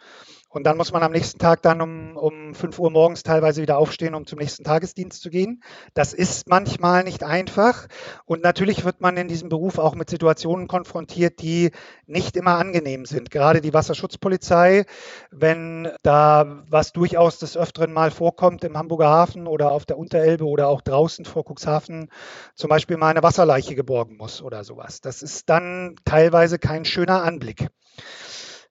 Und 0.50 0.64
dann 0.64 0.76
muss 0.76 0.92
man 0.92 1.04
am 1.04 1.12
nächsten 1.12 1.38
Tag 1.38 1.62
dann 1.62 1.80
um, 1.80 2.16
um 2.16 2.54
5 2.54 2.76
Uhr 2.80 2.90
morgens 2.90 3.22
teilweise 3.22 3.62
wieder 3.62 3.78
aufstehen, 3.78 4.16
um 4.16 4.26
zum 4.26 4.40
nächsten 4.40 4.64
Tagesdienst 4.64 5.22
zu 5.22 5.30
gehen. 5.30 5.62
Das 5.94 6.12
ist 6.12 6.48
manchmal 6.48 7.04
nicht 7.04 7.22
einfach. 7.22 7.86
Und 8.24 8.42
natürlich 8.42 8.84
wird 8.84 9.00
man 9.00 9.16
in 9.16 9.28
diesem 9.28 9.48
Beruf 9.48 9.78
auch 9.78 9.94
mit 9.94 10.10
Situationen 10.10 10.66
konfrontiert, 10.66 11.40
die 11.40 11.70
nicht 12.06 12.36
immer 12.36 12.58
angenehm 12.58 13.06
sind. 13.06 13.30
Gerade 13.30 13.60
die 13.60 13.72
Wasserschutzpolizei, 13.72 14.86
wenn 15.30 15.88
da 16.02 16.64
was 16.68 16.92
durchaus 16.92 17.38
des 17.38 17.56
Öfteren 17.56 17.92
mal 17.92 18.10
vorkommt 18.10 18.64
im 18.64 18.76
Hamburger 18.76 19.08
Hafen 19.08 19.46
oder 19.46 19.70
auf 19.70 19.86
der 19.86 19.98
Unterelbe 19.98 20.46
oder 20.46 20.66
auch 20.66 20.80
draußen 20.80 21.26
vor 21.26 21.44
Cuxhaven, 21.48 22.10
zum 22.56 22.68
Beispiel 22.70 22.96
mal 22.96 23.10
eine 23.10 23.22
Wasserleiche 23.22 23.76
geborgen 23.76 24.16
muss 24.16 24.42
oder 24.42 24.64
sowas. 24.64 25.00
Das 25.00 25.22
ist 25.22 25.48
dann 25.48 25.94
teilweise 26.04 26.58
kein 26.58 26.84
schöner 26.84 27.22
Anblick. 27.22 27.68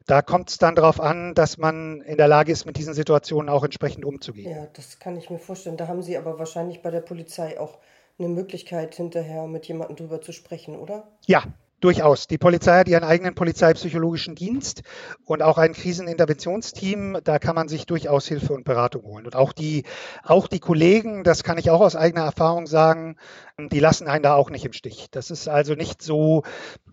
Da 0.09 0.23
kommt 0.23 0.49
es 0.49 0.57
dann 0.57 0.73
darauf 0.73 0.99
an, 0.99 1.35
dass 1.35 1.59
man 1.59 2.01
in 2.01 2.17
der 2.17 2.27
Lage 2.27 2.51
ist, 2.51 2.65
mit 2.65 2.77
diesen 2.77 2.95
Situationen 2.95 3.47
auch 3.47 3.63
entsprechend 3.63 4.05
umzugehen. 4.05 4.49
Ja, 4.49 4.65
das 4.73 4.97
kann 4.97 5.15
ich 5.15 5.29
mir 5.29 5.37
vorstellen. 5.37 5.77
Da 5.77 5.87
haben 5.87 6.01
Sie 6.01 6.17
aber 6.17 6.39
wahrscheinlich 6.39 6.81
bei 6.81 6.89
der 6.89 7.01
Polizei 7.01 7.59
auch 7.59 7.77
eine 8.17 8.27
Möglichkeit, 8.27 8.95
hinterher 8.95 9.45
mit 9.45 9.67
jemandem 9.67 9.97
drüber 9.97 10.19
zu 10.19 10.31
sprechen, 10.31 10.79
oder? 10.79 11.07
Ja, 11.27 11.43
Durchaus. 11.79 12.27
Die 12.27 12.37
Polizei 12.37 12.79
hat 12.79 12.89
ihren 12.89 13.05
eigenen 13.05 13.35
polizeipsychologischen 13.35 14.35
Dienst 14.35 14.83
und 15.23 15.41
auch 15.41 15.57
ein 15.57 15.73
Kriseninterventionsteam. 15.73 17.19
Da 17.23 17.39
kann 17.39 17.55
man 17.55 17.69
sich 17.69 17.85
durchaus 17.85 18.27
Hilfe 18.27 18.53
und 18.53 18.65
Beratung 18.65 19.03
holen. 19.03 19.25
Und 19.25 19.35
auch 19.35 19.53
die, 19.53 19.83
auch 20.23 20.47
die 20.47 20.59
Kollegen, 20.59 21.23
das 21.23 21.43
kann 21.43 21.57
ich 21.57 21.69
auch 21.69 21.79
aus 21.79 21.95
eigener 21.95 22.25
Erfahrung 22.25 22.67
sagen, 22.67 23.15
die 23.57 23.79
lassen 23.79 24.07
einen 24.07 24.23
da 24.23 24.35
auch 24.35 24.49
nicht 24.49 24.65
im 24.65 24.73
Stich. 24.73 25.07
Das 25.11 25.31
ist 25.31 25.47
also 25.47 25.73
nicht 25.73 26.01
so, 26.01 26.43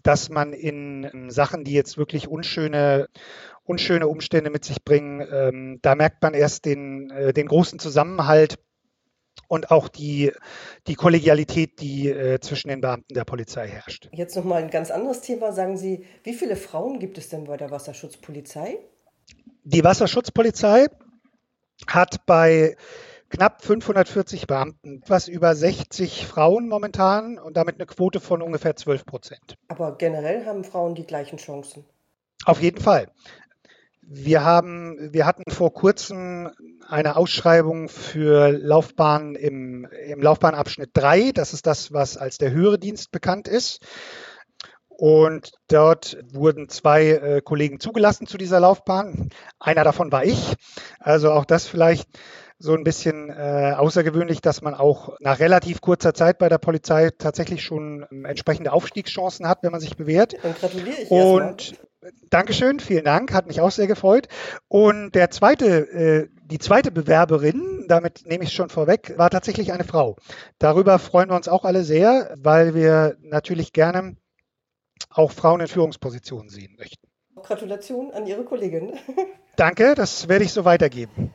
dass 0.04 0.28
man 0.28 0.52
in 0.52 1.30
Sachen, 1.30 1.64
die 1.64 1.72
jetzt 1.72 1.98
wirklich 1.98 2.28
unschöne, 2.28 3.08
unschöne 3.64 4.06
Umstände 4.06 4.50
mit 4.50 4.64
sich 4.64 4.84
bringen, 4.84 5.26
ähm, 5.32 5.78
da 5.82 5.96
merkt 5.96 6.22
man 6.22 6.34
erst 6.34 6.64
den, 6.64 7.10
äh, 7.10 7.32
den 7.32 7.48
großen 7.48 7.80
Zusammenhalt 7.80 8.58
und 9.48 9.70
auch 9.70 9.88
die, 9.88 10.32
die 10.86 10.94
Kollegialität, 10.94 11.80
die 11.80 12.08
äh, 12.08 12.40
zwischen 12.40 12.68
den 12.68 12.80
Beamten 12.80 13.14
der 13.14 13.24
Polizei 13.24 13.68
herrscht. 13.68 14.08
Jetzt 14.12 14.36
nochmal 14.36 14.62
ein 14.62 14.70
ganz 14.70 14.90
anderes 14.90 15.20
Thema. 15.20 15.52
Sagen 15.52 15.76
Sie, 15.76 16.04
wie 16.24 16.34
viele 16.34 16.56
Frauen 16.56 16.98
gibt 16.98 17.18
es 17.18 17.28
denn 17.28 17.44
bei 17.44 17.56
der 17.56 17.70
Wasserschutzpolizei? 17.70 18.78
Die 19.64 19.82
Wasserschutzpolizei 19.82 20.86
hat 21.86 22.24
bei 22.26 22.76
knapp 23.28 23.62
540 23.62 24.46
Beamten 24.46 25.02
etwas 25.02 25.28
über 25.28 25.54
60 25.54 26.26
Frauen 26.26 26.68
momentan 26.68 27.38
und 27.38 27.56
damit 27.56 27.76
eine 27.76 27.86
Quote 27.86 28.20
von 28.20 28.42
ungefähr 28.42 28.76
12 28.76 29.04
Prozent. 29.04 29.56
Aber 29.68 29.96
generell 29.96 30.46
haben 30.46 30.64
Frauen 30.64 30.94
die 30.94 31.06
gleichen 31.06 31.38
Chancen. 31.38 31.84
Auf 32.44 32.62
jeden 32.62 32.80
Fall. 32.80 33.08
Wir 34.08 34.44
haben, 34.44 35.12
wir 35.12 35.26
hatten 35.26 35.50
vor 35.50 35.72
kurzem 35.72 36.48
eine 36.88 37.16
Ausschreibung 37.16 37.88
für 37.88 38.50
Laufbahn 38.52 39.34
im, 39.34 39.84
im 40.06 40.22
Laufbahnabschnitt 40.22 40.90
3. 40.92 41.32
Das 41.32 41.52
ist 41.52 41.66
das, 41.66 41.92
was 41.92 42.16
als 42.16 42.38
der 42.38 42.52
höhere 42.52 42.78
Dienst 42.78 43.10
bekannt 43.10 43.48
ist. 43.48 43.80
Und 44.88 45.50
dort 45.66 46.18
wurden 46.32 46.68
zwei 46.68 47.08
äh, 47.08 47.40
Kollegen 47.42 47.80
zugelassen 47.80 48.28
zu 48.28 48.38
dieser 48.38 48.60
Laufbahn. 48.60 49.30
Einer 49.58 49.82
davon 49.82 50.12
war 50.12 50.24
ich. 50.24 50.54
Also 51.00 51.32
auch 51.32 51.44
das 51.44 51.66
vielleicht 51.66 52.08
so 52.58 52.74
ein 52.74 52.84
bisschen 52.84 53.28
äh, 53.28 53.74
außergewöhnlich, 53.76 54.40
dass 54.40 54.62
man 54.62 54.74
auch 54.74 55.16
nach 55.18 55.40
relativ 55.40 55.80
kurzer 55.80 56.14
Zeit 56.14 56.38
bei 56.38 56.48
der 56.48 56.58
Polizei 56.58 57.10
tatsächlich 57.10 57.62
schon 57.62 58.06
ähm, 58.10 58.24
entsprechende 58.24 58.72
Aufstiegschancen 58.72 59.48
hat, 59.48 59.62
wenn 59.62 59.72
man 59.72 59.80
sich 59.80 59.96
bewährt. 59.96 60.36
Dann 60.42 60.54
gratuliere 60.54 60.96
ich 61.02 61.10
Und 61.10 61.74
Dankeschön, 62.30 62.80
vielen 62.80 63.04
Dank, 63.04 63.32
hat 63.32 63.46
mich 63.46 63.60
auch 63.60 63.70
sehr 63.70 63.86
gefreut. 63.86 64.28
Und 64.68 65.12
der 65.12 65.30
zweite, 65.30 65.66
äh, 65.66 66.28
die 66.44 66.58
zweite 66.58 66.90
Bewerberin, 66.90 67.86
damit 67.88 68.26
nehme 68.26 68.44
ich 68.44 68.50
es 68.50 68.54
schon 68.54 68.68
vorweg, 68.68 69.14
war 69.16 69.30
tatsächlich 69.30 69.72
eine 69.72 69.84
Frau. 69.84 70.16
Darüber 70.58 70.98
freuen 70.98 71.30
wir 71.30 71.36
uns 71.36 71.48
auch 71.48 71.64
alle 71.64 71.84
sehr, 71.84 72.34
weil 72.36 72.74
wir 72.74 73.16
natürlich 73.20 73.72
gerne 73.72 74.16
auch 75.10 75.32
Frauen 75.32 75.60
in 75.60 75.68
Führungspositionen 75.68 76.48
sehen 76.48 76.76
möchten. 76.78 77.06
Gratulation 77.36 78.10
an 78.12 78.26
Ihre 78.26 78.44
Kollegin. 78.44 78.94
Danke, 79.56 79.94
das 79.94 80.28
werde 80.28 80.44
ich 80.44 80.52
so 80.52 80.64
weitergeben. 80.64 81.32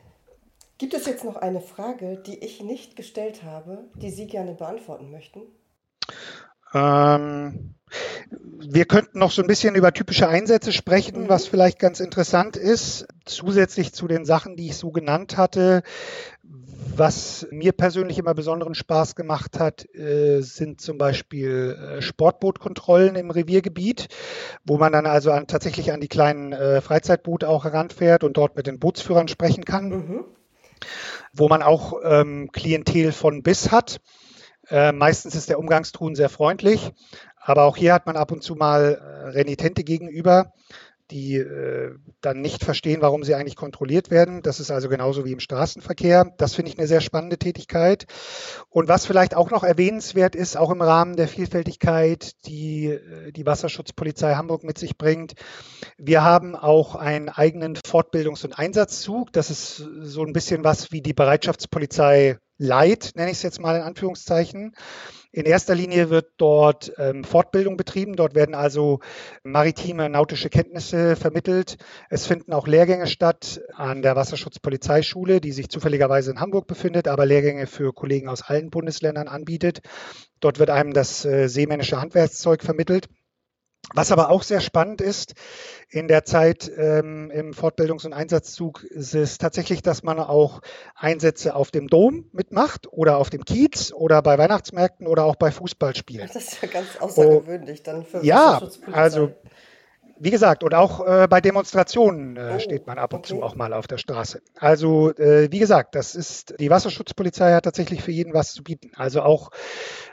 Gibt 0.78 0.94
es 0.94 1.06
jetzt 1.06 1.24
noch 1.24 1.36
eine 1.36 1.60
Frage, 1.60 2.22
die 2.26 2.38
ich 2.38 2.62
nicht 2.62 2.96
gestellt 2.96 3.44
habe, 3.44 3.84
die 3.94 4.10
Sie 4.10 4.26
gerne 4.26 4.54
beantworten 4.54 5.10
möchten? 5.10 5.42
Ähm, 6.74 7.74
wir 8.30 8.84
könnten 8.84 9.18
noch 9.18 9.30
so 9.30 9.42
ein 9.42 9.48
bisschen 9.48 9.74
über 9.74 9.92
typische 9.92 10.28
Einsätze 10.28 10.72
sprechen, 10.72 11.24
mhm. 11.24 11.28
was 11.28 11.46
vielleicht 11.46 11.78
ganz 11.78 12.00
interessant 12.00 12.56
ist. 12.56 13.06
Zusätzlich 13.24 13.92
zu 13.92 14.08
den 14.08 14.24
Sachen, 14.24 14.56
die 14.56 14.68
ich 14.68 14.76
so 14.76 14.90
genannt 14.90 15.36
hatte, 15.36 15.82
was 16.94 17.46
mir 17.50 17.72
persönlich 17.72 18.18
immer 18.18 18.34
besonderen 18.34 18.74
Spaß 18.74 19.14
gemacht 19.14 19.58
hat, 19.58 19.86
äh, 19.94 20.40
sind 20.40 20.80
zum 20.80 20.98
Beispiel 20.98 21.76
äh, 21.98 22.02
Sportbootkontrollen 22.02 23.16
im 23.16 23.30
Reviergebiet, 23.30 24.08
wo 24.64 24.76
man 24.76 24.92
dann 24.92 25.06
also 25.06 25.30
an, 25.30 25.46
tatsächlich 25.46 25.92
an 25.92 26.00
die 26.00 26.08
kleinen 26.08 26.52
äh, 26.52 26.80
Freizeitboote 26.80 27.48
auch 27.48 27.64
heranfährt 27.64 28.24
und 28.24 28.36
dort 28.36 28.56
mit 28.56 28.66
den 28.66 28.78
Bootsführern 28.78 29.28
sprechen 29.28 29.64
kann. 29.64 29.88
Mhm 29.88 30.24
wo 31.32 31.48
man 31.48 31.62
auch 31.62 31.94
ähm, 32.02 32.50
Klientel 32.52 33.12
von 33.12 33.42
bis 33.42 33.70
hat. 33.70 34.00
Äh, 34.68 34.92
meistens 34.92 35.34
ist 35.34 35.48
der 35.48 35.58
Umgangston 35.58 36.14
sehr 36.14 36.28
freundlich, 36.28 36.92
aber 37.42 37.64
auch 37.64 37.76
hier 37.76 37.92
hat 37.92 38.06
man 38.06 38.16
ab 38.16 38.32
und 38.32 38.42
zu 38.42 38.54
mal 38.54 38.94
äh, 38.94 39.28
Renitente 39.30 39.84
gegenüber 39.84 40.52
die 41.12 41.36
äh, 41.36 41.94
dann 42.20 42.40
nicht 42.40 42.64
verstehen, 42.64 43.02
warum 43.02 43.22
sie 43.22 43.34
eigentlich 43.34 43.56
kontrolliert 43.56 44.10
werden. 44.10 44.42
Das 44.42 44.60
ist 44.60 44.70
also 44.70 44.88
genauso 44.88 45.24
wie 45.24 45.32
im 45.32 45.40
Straßenverkehr. 45.40 46.32
Das 46.38 46.54
finde 46.54 46.70
ich 46.70 46.78
eine 46.78 46.88
sehr 46.88 47.00
spannende 47.00 47.38
Tätigkeit. 47.38 48.06
Und 48.70 48.88
was 48.88 49.06
vielleicht 49.06 49.36
auch 49.36 49.50
noch 49.50 49.62
erwähnenswert 49.62 50.34
ist, 50.34 50.56
auch 50.56 50.70
im 50.70 50.80
Rahmen 50.80 51.16
der 51.16 51.28
Vielfältigkeit, 51.28 52.32
die 52.46 52.86
äh, 52.86 53.32
die 53.32 53.46
Wasserschutzpolizei 53.46 54.34
Hamburg 54.34 54.64
mit 54.64 54.78
sich 54.78 54.96
bringt, 54.96 55.34
wir 55.98 56.24
haben 56.24 56.56
auch 56.56 56.96
einen 56.96 57.28
eigenen 57.28 57.76
Fortbildungs- 57.76 58.44
und 58.44 58.58
Einsatzzug. 58.58 59.32
Das 59.32 59.50
ist 59.50 59.76
so 59.76 60.24
ein 60.24 60.32
bisschen 60.32 60.64
was 60.64 60.92
wie 60.92 61.02
die 61.02 61.14
Bereitschaftspolizei 61.14 62.38
Light, 62.62 63.12
nenne 63.16 63.30
ich 63.30 63.38
es 63.38 63.42
jetzt 63.42 63.60
mal 63.60 63.76
in 63.76 63.82
Anführungszeichen. 63.82 64.74
In 65.34 65.46
erster 65.46 65.74
Linie 65.74 66.10
wird 66.10 66.32
dort 66.36 66.92
ähm, 66.98 67.24
Fortbildung 67.24 67.76
betrieben. 67.76 68.16
Dort 68.16 68.34
werden 68.34 68.54
also 68.54 69.00
maritime 69.42 70.08
nautische 70.08 70.50
Kenntnisse 70.50 71.16
vermittelt. 71.16 71.78
Es 72.10 72.26
finden 72.26 72.52
auch 72.52 72.68
Lehrgänge 72.68 73.06
statt 73.06 73.62
an 73.74 74.02
der 74.02 74.14
Wasserschutzpolizeischule, 74.14 75.40
die 75.40 75.52
sich 75.52 75.70
zufälligerweise 75.70 76.30
in 76.30 76.40
Hamburg 76.40 76.66
befindet, 76.66 77.08
aber 77.08 77.26
Lehrgänge 77.26 77.66
für 77.66 77.92
Kollegen 77.92 78.28
aus 78.28 78.42
allen 78.42 78.70
Bundesländern 78.70 79.26
anbietet. 79.26 79.80
Dort 80.40 80.58
wird 80.58 80.70
einem 80.70 80.92
das 80.92 81.24
äh, 81.24 81.48
seemännische 81.48 82.00
Handwerkszeug 82.00 82.62
vermittelt. 82.62 83.08
Was 83.94 84.12
aber 84.12 84.30
auch 84.30 84.42
sehr 84.42 84.60
spannend 84.60 85.00
ist 85.00 85.34
in 85.90 86.08
der 86.08 86.24
Zeit 86.24 86.70
ähm, 86.76 87.30
im 87.30 87.52
Fortbildungs- 87.52 88.06
und 88.06 88.12
Einsatzzug, 88.12 88.84
ist 88.84 89.14
es 89.14 89.38
tatsächlich, 89.38 89.82
dass 89.82 90.02
man 90.02 90.18
auch 90.18 90.60
Einsätze 90.94 91.54
auf 91.54 91.70
dem 91.70 91.88
Dom 91.88 92.26
mitmacht 92.32 92.90
oder 92.90 93.18
auf 93.18 93.28
dem 93.28 93.44
Kiez 93.44 93.92
oder 93.92 94.22
bei 94.22 94.38
Weihnachtsmärkten 94.38 95.06
oder 95.06 95.24
auch 95.24 95.36
bei 95.36 95.50
Fußballspielen. 95.50 96.30
Das 96.32 96.36
ist 96.36 96.62
ja 96.62 96.68
ganz 96.68 96.96
außergewöhnlich 97.00 97.80
oh, 97.80 97.84
dann 97.84 98.04
für 98.04 98.24
Ja, 98.24 98.62
also 98.92 99.32
wie 100.22 100.30
gesagt, 100.30 100.62
und 100.62 100.72
auch 100.72 101.04
äh, 101.04 101.26
bei 101.28 101.40
Demonstrationen 101.40 102.36
äh, 102.36 102.52
oh, 102.54 102.58
steht 102.60 102.86
man 102.86 102.96
ab 102.96 103.12
und 103.12 103.20
okay. 103.20 103.30
zu 103.30 103.42
auch 103.42 103.56
mal 103.56 103.72
auf 103.72 103.88
der 103.88 103.98
Straße. 103.98 104.40
Also 104.56 105.10
äh, 105.16 105.50
wie 105.50 105.58
gesagt, 105.58 105.96
das 105.96 106.14
ist 106.14 106.54
die 106.60 106.70
Wasserschutzpolizei 106.70 107.52
hat 107.52 107.64
tatsächlich 107.64 108.02
für 108.02 108.12
jeden 108.12 108.32
was 108.32 108.52
zu 108.52 108.62
bieten. 108.62 108.92
Also 108.94 109.22
auch 109.22 109.50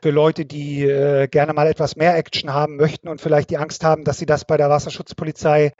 für 0.01 0.09
Leute, 0.09 0.45
die 0.45 0.83
äh, 0.83 1.27
gerne 1.27 1.53
mal 1.53 1.67
etwas 1.67 1.95
mehr 1.95 2.17
Action 2.17 2.51
haben 2.51 2.75
möchten 2.77 3.07
und 3.07 3.21
vielleicht 3.21 3.51
die 3.51 3.59
Angst 3.59 3.83
haben, 3.83 4.03
dass 4.03 4.17
sie 4.17 4.25
das 4.25 4.45
bei 4.45 4.57
der 4.57 4.71
Wasserschutzpolizei 4.71 5.73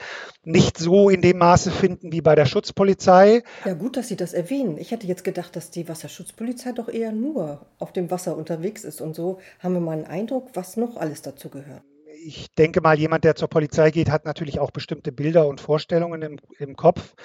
nicht 0.44 0.78
so 0.78 1.10
in 1.10 1.22
dem 1.22 1.40
Maße 1.40 1.72
finden 1.72 2.12
wie 2.12 2.22
bei 2.22 2.36
der 2.36 2.46
Schutzpolizei. 2.46 3.42
Ja, 3.66 3.74
gut, 3.74 3.98
dass 3.98 4.10
Sie 4.10 4.16
das 4.16 4.34
erwähnen. 4.34 4.78
Ich 4.78 4.92
hätte 4.92 5.08
jetzt 5.08 5.24
gedacht, 5.24 5.56
dass 5.56 5.72
die 5.72 5.90
Wasserschutzpolizei 5.90 6.74
doch 6.74 6.88
eher 6.90 7.12
nur 7.12 7.66
auf 7.80 7.94
dem 7.94 8.12
Wasser 8.12 8.38
unterwegs 8.38 8.84
ist 8.84 9.02
und 9.02 9.16
so 9.16 9.40
haben 9.58 9.74
wir 9.74 9.82
mal 9.82 9.94
einen 9.94 10.06
Eindruck, 10.06 10.50
was 10.54 10.78
noch 10.78 10.98
alles 10.98 11.24
dazu 11.24 11.50
gehört 11.50 11.82
ich 12.26 12.54
denke 12.56 12.82
mal, 12.82 13.00
jemand, 13.00 13.24
der 13.24 13.36
zur 13.36 13.48
Polizei 13.48 13.92
geht, 13.92 14.10
hat 14.10 14.26
natürlich 14.26 14.60
auch 14.60 14.72
bestimmte 14.72 15.12
Bilder 15.12 15.48
und 15.48 15.62
Vorstellungen 15.62 16.22
im, 16.22 16.40
im 16.58 16.76
Kopf, 16.76 17.16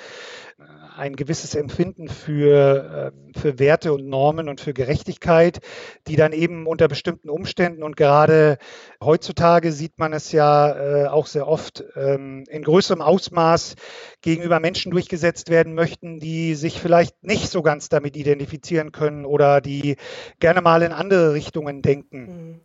ein 0.96 1.16
gewisses 1.16 1.54
Empfinden 1.54 2.08
für, 2.08 3.12
ähm, 3.12 3.32
für 3.36 3.58
Werte 3.58 3.92
und 3.92 4.06
Normen 4.06 4.48
und 4.48 4.60
für 4.60 4.72
Gerechtigkeit, 4.72 5.60
die 6.06 6.16
dann 6.16 6.32
eben 6.32 6.66
unter 6.66 6.86
bestimmten 6.86 7.28
Umständen 7.28 7.82
und 7.82 7.96
gerade 7.96 8.58
heutzutage 9.02 9.72
sieht 9.72 9.98
man 9.98 10.12
es 10.12 10.30
ja 10.30 11.04
äh, 11.04 11.06
auch 11.08 11.26
sehr 11.26 11.48
oft 11.48 11.84
ähm, 11.96 12.44
in 12.48 12.62
größerem 12.62 13.02
Ausmaß 13.02 13.74
gegenüber 14.20 14.60
Menschen 14.60 14.92
durchgesetzt 14.92 15.50
werden 15.50 15.74
möchten, 15.74 16.20
die 16.20 16.54
sich 16.54 16.80
vielleicht 16.80 17.24
nicht 17.24 17.48
so 17.50 17.62
ganz 17.62 17.88
damit 17.88 18.16
identifizieren 18.16 18.92
können 18.92 19.24
oder 19.26 19.60
die 19.60 19.96
gerne 20.38 20.60
mal 20.60 20.82
in 20.82 20.92
andere 20.92 21.34
Richtungen 21.34 21.82
denken. 21.82 22.20
Mhm 22.20 22.60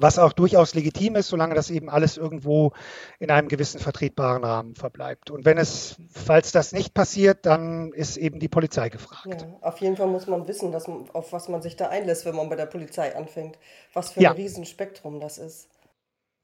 was 0.00 0.18
auch 0.18 0.32
durchaus 0.32 0.74
legitim 0.74 1.16
ist, 1.16 1.28
solange 1.28 1.54
das 1.54 1.70
eben 1.70 1.90
alles 1.90 2.16
irgendwo 2.16 2.72
in 3.18 3.30
einem 3.30 3.48
gewissen 3.48 3.78
vertretbaren 3.78 4.44
Rahmen 4.44 4.74
verbleibt. 4.74 5.30
Und 5.30 5.44
wenn 5.44 5.58
es, 5.58 5.96
falls 6.10 6.52
das 6.52 6.72
nicht 6.72 6.94
passiert, 6.94 7.46
dann 7.46 7.92
ist 7.92 8.16
eben 8.16 8.40
die 8.40 8.48
Polizei 8.48 8.88
gefragt. 8.88 9.42
Ja, 9.42 9.46
auf 9.60 9.78
jeden 9.78 9.96
Fall 9.96 10.06
muss 10.06 10.26
man 10.26 10.48
wissen, 10.48 10.72
dass, 10.72 10.86
auf 10.88 11.32
was 11.32 11.48
man 11.48 11.62
sich 11.62 11.76
da 11.76 11.88
einlässt, 11.88 12.24
wenn 12.24 12.36
man 12.36 12.48
bei 12.48 12.56
der 12.56 12.66
Polizei 12.66 13.14
anfängt. 13.14 13.58
Was 13.92 14.12
für 14.12 14.20
ein 14.20 14.24
ja. 14.24 14.30
Riesenspektrum 14.32 15.20
das 15.20 15.38
ist. 15.38 15.68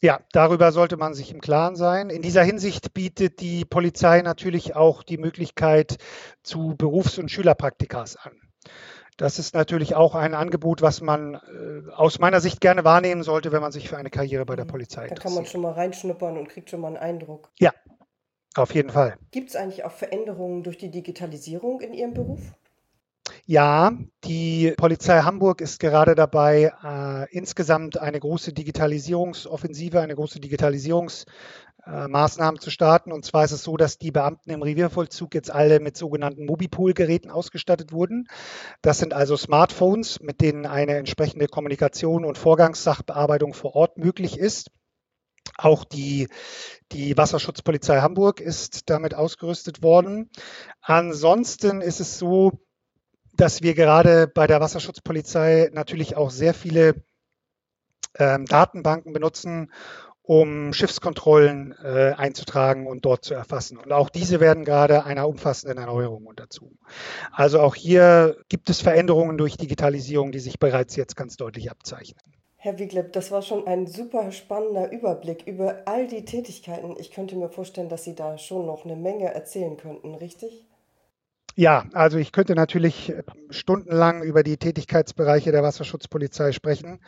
Ja, 0.00 0.20
darüber 0.30 0.70
sollte 0.70 0.96
man 0.96 1.12
sich 1.12 1.32
im 1.32 1.40
Klaren 1.40 1.74
sein. 1.74 2.08
In 2.08 2.22
dieser 2.22 2.44
Hinsicht 2.44 2.94
bietet 2.94 3.40
die 3.40 3.64
Polizei 3.64 4.22
natürlich 4.22 4.76
auch 4.76 5.02
die 5.02 5.18
Möglichkeit 5.18 5.96
zu 6.44 6.76
Berufs- 6.78 7.18
und 7.18 7.30
Schülerpraktikas 7.30 8.14
an. 8.16 8.47
Das 9.18 9.40
ist 9.40 9.52
natürlich 9.52 9.96
auch 9.96 10.14
ein 10.14 10.32
Angebot, 10.32 10.80
was 10.80 11.00
man 11.00 11.34
äh, 11.34 11.90
aus 11.92 12.20
meiner 12.20 12.40
Sicht 12.40 12.60
gerne 12.60 12.84
wahrnehmen 12.84 13.24
sollte, 13.24 13.50
wenn 13.50 13.60
man 13.60 13.72
sich 13.72 13.88
für 13.88 13.98
eine 13.98 14.10
Karriere 14.10 14.46
bei 14.46 14.54
der 14.54 14.64
mhm. 14.64 14.70
Polizei 14.70 15.08
interessiert. 15.08 15.18
Da 15.18 15.28
kann 15.28 15.34
man 15.34 15.46
schon 15.46 15.60
mal 15.60 15.72
reinschnuppern 15.72 16.38
und 16.38 16.48
kriegt 16.48 16.70
schon 16.70 16.80
mal 16.80 16.88
einen 16.88 16.96
Eindruck. 16.98 17.50
Ja, 17.58 17.72
auf 18.54 18.72
jeden 18.72 18.90
Fall. 18.90 19.16
Gibt 19.32 19.50
es 19.50 19.56
eigentlich 19.56 19.84
auch 19.84 19.90
Veränderungen 19.90 20.62
durch 20.62 20.78
die 20.78 20.92
Digitalisierung 20.92 21.80
in 21.80 21.94
Ihrem 21.94 22.14
Beruf? 22.14 22.40
Ja, 23.44 23.92
die 24.24 24.72
Polizei 24.76 25.20
Hamburg 25.20 25.60
ist 25.60 25.80
gerade 25.80 26.14
dabei, 26.14 26.72
äh, 26.84 27.36
insgesamt 27.36 27.98
eine 27.98 28.20
große 28.20 28.52
Digitalisierungsoffensive, 28.52 30.00
eine 30.00 30.14
große 30.14 30.38
Digitalisierungs- 30.38 31.26
Maßnahmen 31.88 32.60
zu 32.60 32.70
starten. 32.70 33.12
Und 33.12 33.24
zwar 33.24 33.44
ist 33.44 33.52
es 33.52 33.62
so, 33.62 33.76
dass 33.76 33.98
die 33.98 34.10
Beamten 34.10 34.50
im 34.50 34.62
Reviervollzug 34.62 35.34
jetzt 35.34 35.50
alle 35.50 35.80
mit 35.80 35.96
sogenannten 35.96 36.44
Mobipool-Geräten 36.44 37.30
ausgestattet 37.30 37.92
wurden. 37.92 38.28
Das 38.82 38.98
sind 38.98 39.14
also 39.14 39.36
Smartphones, 39.36 40.20
mit 40.20 40.40
denen 40.40 40.66
eine 40.66 40.96
entsprechende 40.96 41.46
Kommunikation 41.46 42.24
und 42.24 42.38
Vorgangssachbearbeitung 42.38 43.54
vor 43.54 43.74
Ort 43.74 43.96
möglich 43.96 44.38
ist. 44.38 44.70
Auch 45.56 45.84
die, 45.84 46.28
die 46.92 47.16
Wasserschutzpolizei 47.16 48.00
Hamburg 48.00 48.40
ist 48.40 48.90
damit 48.90 49.14
ausgerüstet 49.14 49.82
worden. 49.82 50.30
Ansonsten 50.82 51.80
ist 51.80 52.00
es 52.00 52.18
so, 52.18 52.52
dass 53.32 53.62
wir 53.62 53.74
gerade 53.74 54.28
bei 54.28 54.46
der 54.46 54.60
Wasserschutzpolizei 54.60 55.70
natürlich 55.72 56.16
auch 56.16 56.30
sehr 56.30 56.54
viele 56.54 57.02
ähm, 58.18 58.46
Datenbanken 58.46 59.12
benutzen, 59.12 59.72
um 60.28 60.74
Schiffskontrollen 60.74 61.74
äh, 61.82 62.12
einzutragen 62.14 62.86
und 62.86 63.06
dort 63.06 63.24
zu 63.24 63.32
erfassen. 63.32 63.78
Und 63.78 63.92
auch 63.92 64.10
diese 64.10 64.40
werden 64.40 64.66
gerade 64.66 65.04
einer 65.04 65.26
umfassenden 65.26 65.78
Erneuerung 65.78 66.26
unterzogen. 66.26 66.78
Also 67.32 67.60
auch 67.60 67.74
hier 67.74 68.36
gibt 68.50 68.68
es 68.68 68.82
Veränderungen 68.82 69.38
durch 69.38 69.56
Digitalisierung, 69.56 70.30
die 70.30 70.40
sich 70.40 70.58
bereits 70.58 70.96
jetzt 70.96 71.16
ganz 71.16 71.38
deutlich 71.38 71.70
abzeichnen. 71.70 72.20
Herr 72.58 72.78
Wiegleb, 72.78 73.14
das 73.14 73.30
war 73.30 73.40
schon 73.40 73.66
ein 73.66 73.86
super 73.86 74.30
spannender 74.30 74.92
Überblick 74.92 75.46
über 75.46 75.84
all 75.86 76.06
die 76.06 76.26
Tätigkeiten. 76.26 76.96
Ich 76.98 77.10
könnte 77.10 77.34
mir 77.34 77.48
vorstellen, 77.48 77.88
dass 77.88 78.04
Sie 78.04 78.14
da 78.14 78.36
schon 78.36 78.66
noch 78.66 78.84
eine 78.84 78.96
Menge 78.96 79.32
erzählen 79.32 79.78
könnten, 79.78 80.14
richtig? 80.14 80.66
Ja, 81.54 81.86
also 81.94 82.18
ich 82.18 82.32
könnte 82.32 82.54
natürlich 82.54 83.14
stundenlang 83.48 84.22
über 84.22 84.42
die 84.42 84.58
Tätigkeitsbereiche 84.58 85.52
der 85.52 85.62
Wasserschutzpolizei 85.62 86.52
sprechen. 86.52 87.00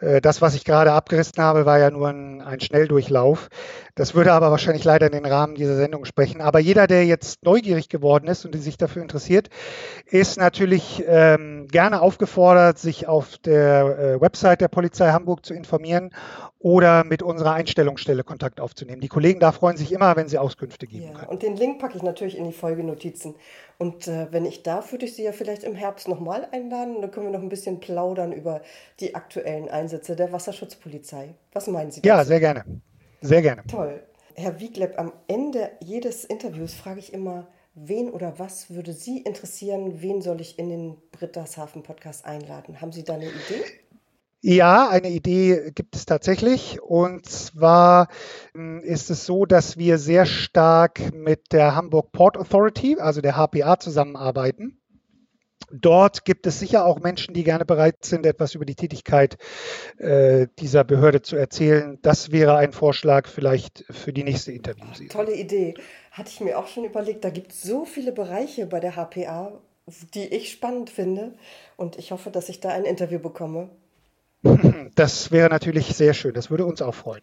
Äh, 0.00 0.20
das, 0.20 0.42
was 0.42 0.54
ich 0.54 0.64
gerade 0.64 0.92
abgerissen 0.92 1.42
habe, 1.42 1.66
war 1.66 1.78
ja 1.78 1.90
nur 1.90 2.08
ein, 2.08 2.40
ein, 2.40 2.60
Schnelldurchlauf. 2.60 3.48
Das 3.94 4.14
würde 4.14 4.32
aber 4.32 4.50
wahrscheinlich 4.50 4.84
leider 4.84 5.06
in 5.06 5.12
den 5.12 5.26
Rahmen 5.26 5.54
dieser 5.54 5.76
Sendung 5.76 6.04
sprechen. 6.04 6.40
Aber 6.40 6.58
jeder, 6.58 6.86
der 6.86 7.04
jetzt 7.04 7.44
neugierig 7.44 7.88
geworden 7.88 8.26
ist 8.26 8.44
und 8.44 8.54
sich 8.60 8.76
dafür 8.76 9.02
interessiert, 9.02 9.50
ist 10.06 10.38
natürlich 10.38 11.04
ähm, 11.06 11.68
gerne 11.70 12.00
aufgefordert, 12.00 12.78
sich 12.78 13.06
auf 13.06 13.38
der 13.38 13.98
äh, 13.98 14.20
Website 14.20 14.60
der 14.60 14.68
Polizei 14.68 15.10
Hamburg 15.10 15.46
zu 15.46 15.54
informieren 15.54 16.10
oder 16.58 17.04
mit 17.04 17.22
unserer 17.22 17.52
Einstellungsstelle 17.52 18.24
Kontakt 18.24 18.58
aufzunehmen. 18.58 19.02
Die 19.02 19.08
Kollegen 19.08 19.38
da 19.38 19.52
freuen 19.52 19.76
sich 19.76 19.92
immer, 19.92 20.16
wenn 20.16 20.28
sie 20.28 20.38
Auskünfte 20.38 20.86
geben 20.86 21.08
ja, 21.08 21.12
können. 21.12 21.28
Und 21.28 21.42
den 21.42 21.56
Link 21.56 21.78
packe 21.78 21.96
ich 21.96 22.02
natürlich 22.02 22.38
in 22.38 22.44
die 22.44 22.52
Folgenotizen. 22.52 23.34
Und 23.76 24.08
äh, 24.08 24.28
wenn 24.30 24.46
ich 24.46 24.62
darf, 24.62 24.92
würde 24.92 25.04
ich 25.04 25.14
Sie 25.14 25.24
ja 25.24 25.32
vielleicht 25.32 25.62
im 25.64 25.74
Herbst 25.74 26.08
nochmal 26.08 26.48
einladen. 26.52 27.02
Dann 27.02 27.10
können 27.10 27.26
wir 27.26 27.32
noch 27.32 27.42
ein 27.42 27.48
bisschen 27.48 27.80
plaudern 27.80 28.32
über 28.32 28.62
die 29.00 29.14
aktuellen 29.14 29.68
Einsätze 29.84 30.16
der 30.16 30.32
Wasserschutzpolizei. 30.32 31.34
Was 31.52 31.66
meinen 31.66 31.90
Sie 31.90 32.00
dazu? 32.00 32.08
Ja, 32.08 32.24
sehr 32.24 32.40
gerne. 32.40 32.64
Sehr 33.20 33.42
gerne. 33.42 33.64
Toll. 33.66 34.02
Herr 34.34 34.58
Wiegleb, 34.58 34.98
am 34.98 35.12
Ende 35.26 35.72
jedes 35.80 36.24
Interviews 36.24 36.72
frage 36.72 37.00
ich 37.00 37.12
immer, 37.12 37.48
wen 37.74 38.08
oder 38.10 38.38
was 38.38 38.70
würde 38.70 38.94
Sie 38.94 39.18
interessieren? 39.18 40.00
Wen 40.00 40.22
soll 40.22 40.40
ich 40.40 40.58
in 40.58 40.70
den 40.70 40.96
Brittershafen 41.12 41.82
Podcast 41.82 42.24
einladen? 42.24 42.80
Haben 42.80 42.92
Sie 42.92 43.04
da 43.04 43.12
eine 43.12 43.26
Idee? 43.26 43.62
Ja, 44.40 44.88
eine 44.88 45.10
Idee 45.10 45.70
gibt 45.74 45.96
es 45.96 46.06
tatsächlich. 46.06 46.82
Und 46.82 47.26
zwar 47.26 48.08
hm, 48.54 48.80
ist 48.80 49.10
es 49.10 49.26
so, 49.26 49.44
dass 49.44 49.76
wir 49.76 49.98
sehr 49.98 50.24
stark 50.24 51.12
mit 51.12 51.52
der 51.52 51.76
Hamburg 51.76 52.10
Port 52.10 52.38
Authority, 52.38 52.96
also 52.98 53.20
der 53.20 53.36
HPA, 53.36 53.78
zusammenarbeiten. 53.78 54.78
Dort 55.70 56.24
gibt 56.24 56.46
es 56.46 56.58
sicher 56.60 56.84
auch 56.84 57.00
Menschen, 57.00 57.34
die 57.34 57.42
gerne 57.42 57.64
bereit 57.64 58.04
sind, 58.04 58.26
etwas 58.26 58.54
über 58.54 58.64
die 58.64 58.74
Tätigkeit 58.74 59.36
äh, 59.98 60.46
dieser 60.58 60.84
Behörde 60.84 61.22
zu 61.22 61.36
erzählen. 61.36 61.98
Das 62.02 62.30
wäre 62.30 62.56
ein 62.56 62.72
Vorschlag 62.72 63.26
vielleicht 63.26 63.84
für 63.90 64.12
die 64.12 64.24
nächste 64.24 64.52
Interview. 64.52 64.84
Tolle 65.08 65.34
Idee. 65.34 65.74
Hatte 66.12 66.30
ich 66.30 66.40
mir 66.40 66.58
auch 66.58 66.68
schon 66.68 66.84
überlegt. 66.84 67.24
Da 67.24 67.30
gibt 67.30 67.52
es 67.52 67.62
so 67.62 67.84
viele 67.84 68.12
Bereiche 68.12 68.66
bei 68.66 68.78
der 68.78 68.92
HPA, 68.92 69.52
die 70.14 70.26
ich 70.26 70.52
spannend 70.52 70.90
finde. 70.90 71.34
Und 71.76 71.98
ich 71.98 72.12
hoffe, 72.12 72.30
dass 72.30 72.48
ich 72.48 72.60
da 72.60 72.68
ein 72.68 72.84
Interview 72.84 73.18
bekomme. 73.18 73.68
Das 74.94 75.32
wäre 75.32 75.48
natürlich 75.48 75.96
sehr 75.96 76.14
schön. 76.14 76.34
Das 76.34 76.50
würde 76.50 76.66
uns 76.66 76.80
auch 76.80 76.94
freuen. 76.94 77.22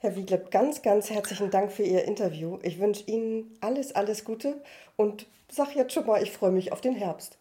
Herr 0.00 0.16
Wiegleb, 0.16 0.50
ganz, 0.50 0.82
ganz 0.82 1.08
herzlichen 1.08 1.50
Dank 1.50 1.72
für 1.72 1.82
Ihr 1.82 2.04
Interview. 2.04 2.58
Ich 2.62 2.78
wünsche 2.78 3.04
Ihnen 3.06 3.56
alles, 3.62 3.94
alles 3.94 4.24
Gute 4.24 4.60
und 4.96 5.26
sage 5.50 5.72
jetzt 5.76 5.94
schon 5.94 6.06
mal, 6.06 6.22
ich 6.22 6.30
freue 6.30 6.50
mich 6.50 6.72
auf 6.72 6.82
den 6.82 6.94
Herbst. 6.94 7.39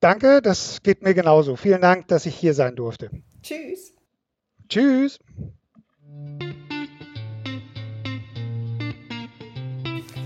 Danke, 0.00 0.42
das 0.42 0.82
geht 0.82 1.02
mir 1.02 1.14
genauso. 1.14 1.56
Vielen 1.56 1.80
Dank, 1.80 2.08
dass 2.08 2.26
ich 2.26 2.34
hier 2.34 2.54
sein 2.54 2.74
durfte. 2.74 3.10
Tschüss. 3.42 3.92
Tschüss. 4.68 5.18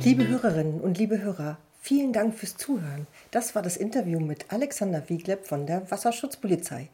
Liebe 0.02 0.28
Hörerinnen 0.28 0.80
und 0.80 0.98
liebe 0.98 1.20
Hörer, 1.20 1.58
Vielen 1.86 2.14
Dank 2.14 2.34
fürs 2.34 2.56
Zuhören. 2.56 3.06
Das 3.30 3.54
war 3.54 3.60
das 3.60 3.76
Interview 3.76 4.18
mit 4.18 4.50
Alexander 4.50 5.06
Wiegleb 5.10 5.44
von 5.44 5.66
der 5.66 5.90
Wasserschutzpolizei. 5.90 6.88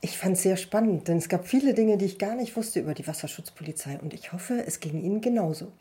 Ich 0.00 0.16
fand 0.16 0.36
es 0.36 0.44
sehr 0.44 0.56
spannend, 0.56 1.08
denn 1.08 1.16
es 1.16 1.28
gab 1.28 1.48
viele 1.48 1.74
Dinge, 1.74 1.98
die 1.98 2.04
ich 2.04 2.20
gar 2.20 2.36
nicht 2.36 2.54
wusste 2.54 2.78
über 2.78 2.94
die 2.94 3.04
Wasserschutzpolizei 3.08 3.98
und 4.00 4.14
ich 4.14 4.32
hoffe, 4.32 4.62
es 4.64 4.78
ging 4.78 5.02
Ihnen 5.02 5.20
genauso. 5.20 5.72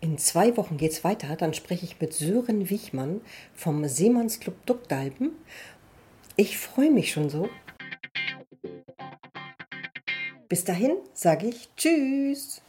In 0.00 0.18
zwei 0.18 0.56
Wochen 0.56 0.76
geht 0.76 0.92
es 0.92 1.04
weiter, 1.04 1.36
dann 1.36 1.54
spreche 1.54 1.84
ich 1.84 2.00
mit 2.00 2.12
Sören 2.12 2.68
Wichmann 2.70 3.22
vom 3.54 3.86
Seemannsclub 3.86 4.54
Duckdalben. 4.66 5.32
Ich 6.36 6.58
freue 6.58 6.90
mich 6.90 7.12
schon 7.12 7.30
so. 7.30 7.48
Bis 10.48 10.64
dahin 10.64 10.92
sage 11.14 11.48
ich 11.48 11.68
Tschüss. 11.76 12.62